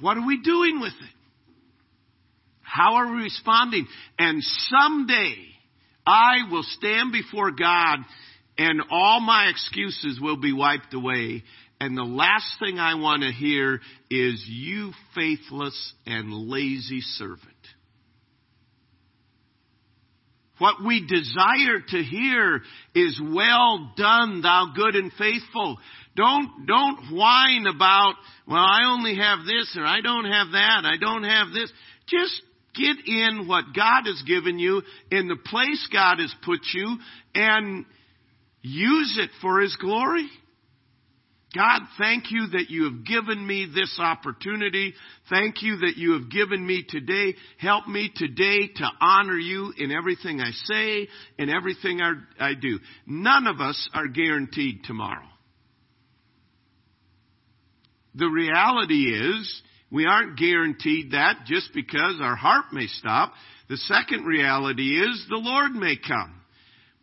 What 0.00 0.18
are 0.18 0.26
we 0.26 0.42
doing 0.42 0.80
with 0.80 0.92
it? 0.92 1.14
How 2.60 2.94
are 2.96 3.14
we 3.14 3.22
responding? 3.22 3.86
And 4.18 4.42
someday 4.42 5.36
I 6.06 6.50
will 6.50 6.64
stand 6.64 7.12
before 7.12 7.52
God 7.52 7.98
and 8.58 8.82
all 8.90 9.20
my 9.20 9.48
excuses 9.48 10.20
will 10.20 10.40
be 10.40 10.52
wiped 10.52 10.92
away. 10.92 11.44
And 11.80 11.96
the 11.96 12.02
last 12.02 12.46
thing 12.58 12.78
I 12.78 12.94
want 12.94 13.22
to 13.22 13.32
hear 13.32 13.80
is, 14.10 14.44
you 14.48 14.92
faithless 15.14 15.92
and 16.06 16.32
lazy 16.32 17.00
servant. 17.00 17.53
What 20.58 20.84
we 20.84 21.04
desire 21.06 21.80
to 21.88 22.02
hear 22.02 22.62
is, 22.94 23.20
well 23.20 23.92
done, 23.96 24.40
thou 24.40 24.72
good 24.74 24.94
and 24.94 25.12
faithful. 25.12 25.78
Don't, 26.16 26.66
don't 26.66 27.12
whine 27.12 27.66
about, 27.66 28.14
well, 28.46 28.62
I 28.62 28.82
only 28.86 29.16
have 29.16 29.40
this 29.44 29.76
or 29.76 29.84
I 29.84 30.00
don't 30.00 30.26
have 30.26 30.52
that, 30.52 30.82
I 30.84 30.96
don't 31.00 31.24
have 31.24 31.48
this. 31.52 31.72
Just 32.06 32.40
get 32.74 32.96
in 33.06 33.48
what 33.48 33.74
God 33.74 34.02
has 34.06 34.22
given 34.26 34.58
you, 34.58 34.82
in 35.10 35.26
the 35.26 35.36
place 35.36 35.88
God 35.92 36.18
has 36.20 36.32
put 36.44 36.60
you, 36.72 36.98
and 37.34 37.84
use 38.62 39.18
it 39.20 39.30
for 39.40 39.60
His 39.60 39.74
glory. 39.76 40.28
God, 41.54 41.82
thank 41.98 42.32
you 42.32 42.48
that 42.48 42.68
you 42.68 42.84
have 42.84 43.04
given 43.04 43.46
me 43.46 43.68
this 43.72 43.96
opportunity. 44.00 44.92
Thank 45.30 45.62
you 45.62 45.76
that 45.78 45.96
you 45.96 46.14
have 46.14 46.28
given 46.28 46.66
me 46.66 46.84
today. 46.88 47.36
Help 47.58 47.86
me 47.86 48.10
today 48.14 48.68
to 48.74 48.88
honor 49.00 49.38
you 49.38 49.72
in 49.78 49.92
everything 49.92 50.40
I 50.40 50.50
say, 50.50 51.08
in 51.38 51.50
everything 51.50 52.00
I 52.40 52.54
do. 52.54 52.80
None 53.06 53.46
of 53.46 53.60
us 53.60 53.88
are 53.94 54.08
guaranteed 54.08 54.82
tomorrow. 54.84 55.28
The 58.16 58.28
reality 58.28 59.12
is, 59.12 59.62
we 59.90 60.06
aren't 60.06 60.36
guaranteed 60.36 61.12
that 61.12 61.44
just 61.46 61.72
because 61.72 62.18
our 62.20 62.36
heart 62.36 62.66
may 62.72 62.88
stop. 62.88 63.32
The 63.68 63.76
second 63.76 64.24
reality 64.24 65.00
is 65.00 65.24
the 65.28 65.36
Lord 65.36 65.72
may 65.72 65.96
come. 65.96 66.40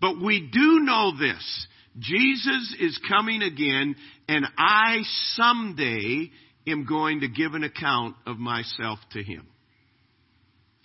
But 0.01 0.21
we 0.21 0.49
do 0.51 0.79
know 0.81 1.11
this. 1.17 1.67
Jesus 1.99 2.75
is 2.79 2.99
coming 3.09 3.41
again, 3.41 3.95
and 4.27 4.45
I 4.57 4.99
someday 5.35 6.31
am 6.67 6.85
going 6.85 7.21
to 7.21 7.27
give 7.27 7.53
an 7.53 7.63
account 7.63 8.15
of 8.25 8.37
myself 8.37 8.99
to 9.11 9.23
Him. 9.23 9.47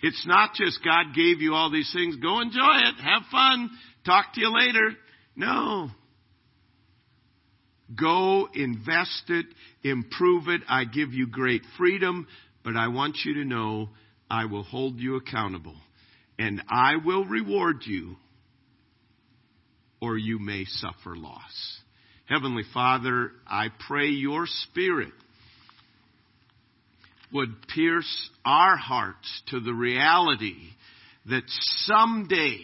It's 0.01 0.25
not 0.27 0.53
just 0.53 0.83
God 0.83 1.15
gave 1.15 1.41
you 1.41 1.53
all 1.53 1.71
these 1.71 1.91
things, 1.93 2.17
go 2.17 2.41
enjoy 2.41 2.59
it, 2.59 2.95
have 3.03 3.23
fun, 3.31 3.69
talk 4.05 4.33
to 4.33 4.41
you 4.41 4.53
later. 4.53 4.91
No. 5.35 5.89
Go 7.99 8.47
invest 8.53 9.23
it, 9.29 9.45
improve 9.83 10.49
it. 10.49 10.61
I 10.67 10.83
give 10.83 11.13
you 11.13 11.25
great 11.27 11.61
freedom, 11.77 12.27
but 12.63 12.75
I 12.75 12.89
want 12.89 13.17
you 13.23 13.35
to 13.35 13.45
know 13.45 13.89
I 14.29 14.45
will 14.45 14.63
hold 14.63 14.99
you 14.99 15.15
accountable 15.15 15.75
and 16.37 16.61
I 16.69 16.97
will 17.03 17.25
reward 17.25 17.83
you 17.85 18.17
or 20.01 20.17
you 20.17 20.39
may 20.39 20.65
suffer 20.65 21.15
loss. 21.15 21.79
Heavenly 22.27 22.63
Father, 22.73 23.31
I 23.47 23.67
pray 23.87 24.07
your 24.07 24.45
Spirit 24.45 25.13
would 27.33 27.67
pierce 27.73 28.29
our 28.45 28.77
hearts 28.77 29.41
to 29.49 29.59
the 29.59 29.73
reality 29.73 30.57
that 31.25 31.43
someday 31.45 32.59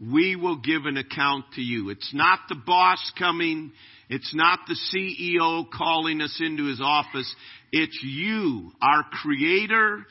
we 0.00 0.36
will 0.36 0.56
give 0.56 0.86
an 0.86 0.96
account 0.96 1.46
to 1.54 1.62
you. 1.62 1.90
It's 1.90 2.12
not 2.12 2.40
the 2.48 2.56
boss 2.66 3.12
coming. 3.18 3.72
It's 4.08 4.34
not 4.34 4.60
the 4.66 4.76
CEO 4.92 5.64
calling 5.70 6.20
us 6.20 6.38
into 6.44 6.66
his 6.66 6.80
office. 6.82 7.32
It's 7.72 7.98
you, 8.02 8.72
our 8.82 9.04
creator, 9.22 10.04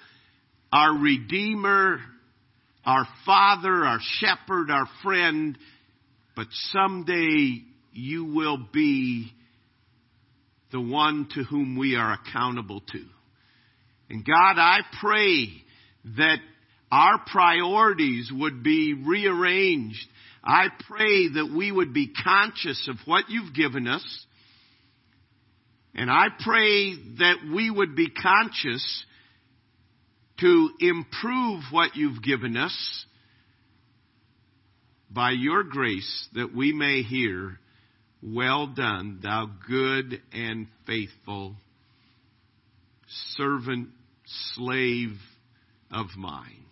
our 0.71 0.97
redeemer, 0.97 1.99
our 2.85 3.07
father, 3.25 3.85
our 3.85 3.99
shepherd, 4.19 4.71
our 4.71 4.87
friend, 5.03 5.57
but 6.35 6.47
someday 6.71 7.61
you 7.91 8.25
will 8.25 8.57
be 8.73 9.31
the 10.71 10.81
one 10.81 11.27
to 11.35 11.43
whom 11.43 11.77
we 11.77 11.95
are 11.95 12.13
accountable 12.13 12.81
to. 12.81 13.03
And 14.09 14.25
God, 14.25 14.57
I 14.57 14.79
pray 14.99 15.47
that 16.17 16.37
our 16.91 17.19
priorities 17.31 18.31
would 18.33 18.63
be 18.63 18.93
rearranged. 18.93 20.05
I 20.43 20.67
pray 20.87 21.29
that 21.29 21.53
we 21.55 21.71
would 21.71 21.93
be 21.93 22.11
conscious 22.23 22.87
of 22.89 22.97
what 23.05 23.29
you've 23.29 23.53
given 23.53 23.87
us. 23.87 24.25
And 25.95 26.09
I 26.09 26.27
pray 26.43 26.93
that 27.19 27.35
we 27.53 27.69
would 27.69 27.95
be 27.95 28.09
conscious 28.09 29.05
to 30.39 30.69
improve 30.79 31.61
what 31.71 31.95
you've 31.95 32.21
given 32.21 32.57
us 32.57 33.05
by 35.13 35.31
your 35.31 35.63
grace 35.63 36.27
that 36.33 36.53
we 36.55 36.73
may 36.73 37.03
hear, 37.03 37.59
Well 38.21 38.67
done, 38.67 39.19
thou 39.21 39.49
good 39.67 40.21
and 40.31 40.67
faithful 40.87 41.55
servant, 43.35 43.89
slave 44.55 45.11
of 45.91 46.07
mine. 46.17 46.65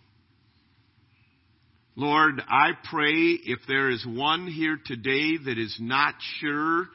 Lord, 1.94 2.42
I 2.48 2.70
pray 2.90 3.38
if 3.44 3.60
there 3.68 3.90
is 3.90 4.04
one 4.06 4.46
here 4.46 4.78
today 4.84 5.36
that 5.44 5.58
is 5.58 5.76
not 5.78 6.14
sure 6.40 6.86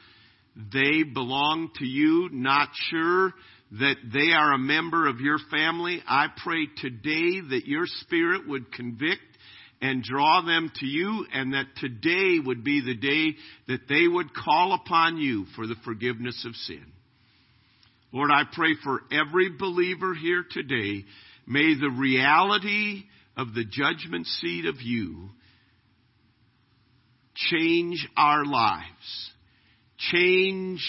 they 0.73 1.03
belong 1.03 1.69
to 1.75 1.86
you, 1.86 2.29
not 2.31 2.69
sure 2.89 3.31
that 3.79 3.97
they 4.12 4.33
are 4.33 4.53
a 4.53 4.57
member 4.57 5.07
of 5.07 5.19
your 5.19 5.38
family, 5.51 6.01
I 6.07 6.27
pray 6.43 6.67
today 6.77 7.41
that 7.49 7.63
your 7.65 7.86
spirit 7.86 8.47
would 8.47 8.71
convict 8.71 9.21
and 9.81 10.03
draw 10.03 10.41
them 10.41 10.71
to 10.79 10.85
you 10.85 11.25
and 11.33 11.53
that 11.53 11.67
today 11.77 12.39
would 12.43 12.63
be 12.63 12.81
the 12.81 12.95
day 12.95 13.37
that 13.67 13.87
they 13.87 14.07
would 14.07 14.33
call 14.33 14.73
upon 14.73 15.17
you 15.17 15.45
for 15.55 15.67
the 15.67 15.75
forgiveness 15.83 16.45
of 16.47 16.55
sin. 16.55 16.85
Lord, 18.11 18.31
I 18.31 18.43
pray 18.51 18.75
for 18.83 19.01
every 19.11 19.49
believer 19.57 20.13
here 20.15 20.43
today. 20.49 21.05
May 21.45 21.75
the 21.75 21.91
reality 21.95 23.03
of 23.35 23.53
the 23.53 23.65
judgment 23.65 24.25
seat 24.25 24.65
of 24.65 24.81
you 24.81 25.29
change 27.35 28.07
our 28.17 28.45
lives, 28.45 29.31
change 29.97 30.81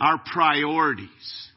our 0.00 0.20
priorities. 0.32 1.48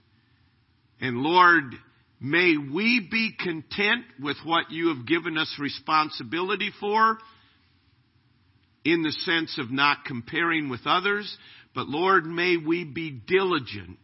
And 1.00 1.18
Lord, 1.18 1.76
May 2.20 2.56
we 2.58 3.08
be 3.12 3.32
content 3.38 4.06
with 4.20 4.38
what 4.44 4.72
you 4.72 4.90
have 4.90 5.06
given 5.06 5.38
us 5.38 5.56
responsibility 5.60 6.72
for 6.80 7.18
in 8.84 9.04
the 9.04 9.12
sense 9.12 9.58
of 9.60 9.70
not 9.70 10.06
comparing 10.06 10.70
with 10.70 10.82
others, 10.86 11.38
but 11.76 11.88
Lord, 11.88 12.26
may 12.26 12.58
we 12.58 12.86
be 12.86 13.12
diligent 13.12 14.00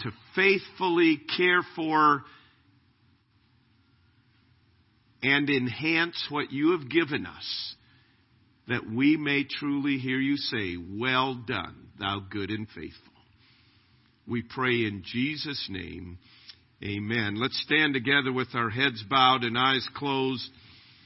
to 0.00 0.10
faithfully 0.34 1.20
care 1.36 1.62
for 1.74 2.22
and 5.22 5.50
enhance 5.50 6.26
what 6.30 6.52
you 6.52 6.78
have 6.78 6.88
given 6.88 7.26
us 7.26 7.74
that 8.68 8.88
we 8.88 9.16
may 9.16 9.44
truly 9.44 9.98
hear 9.98 10.18
you 10.18 10.36
say, 10.36 10.76
Well 10.76 11.34
done, 11.46 11.88
thou 11.98 12.20
good 12.30 12.50
and 12.50 12.66
faithful. 12.68 13.12
We 14.28 14.42
pray 14.42 14.84
in 14.84 15.02
Jesus' 15.04 15.68
name. 15.70 16.18
Amen. 16.84 17.36
Let's 17.40 17.60
stand 17.62 17.94
together 17.94 18.32
with 18.32 18.48
our 18.54 18.68
heads 18.68 19.02
bowed 19.08 19.44
and 19.44 19.56
eyes 19.56 19.88
closed. 19.94 20.50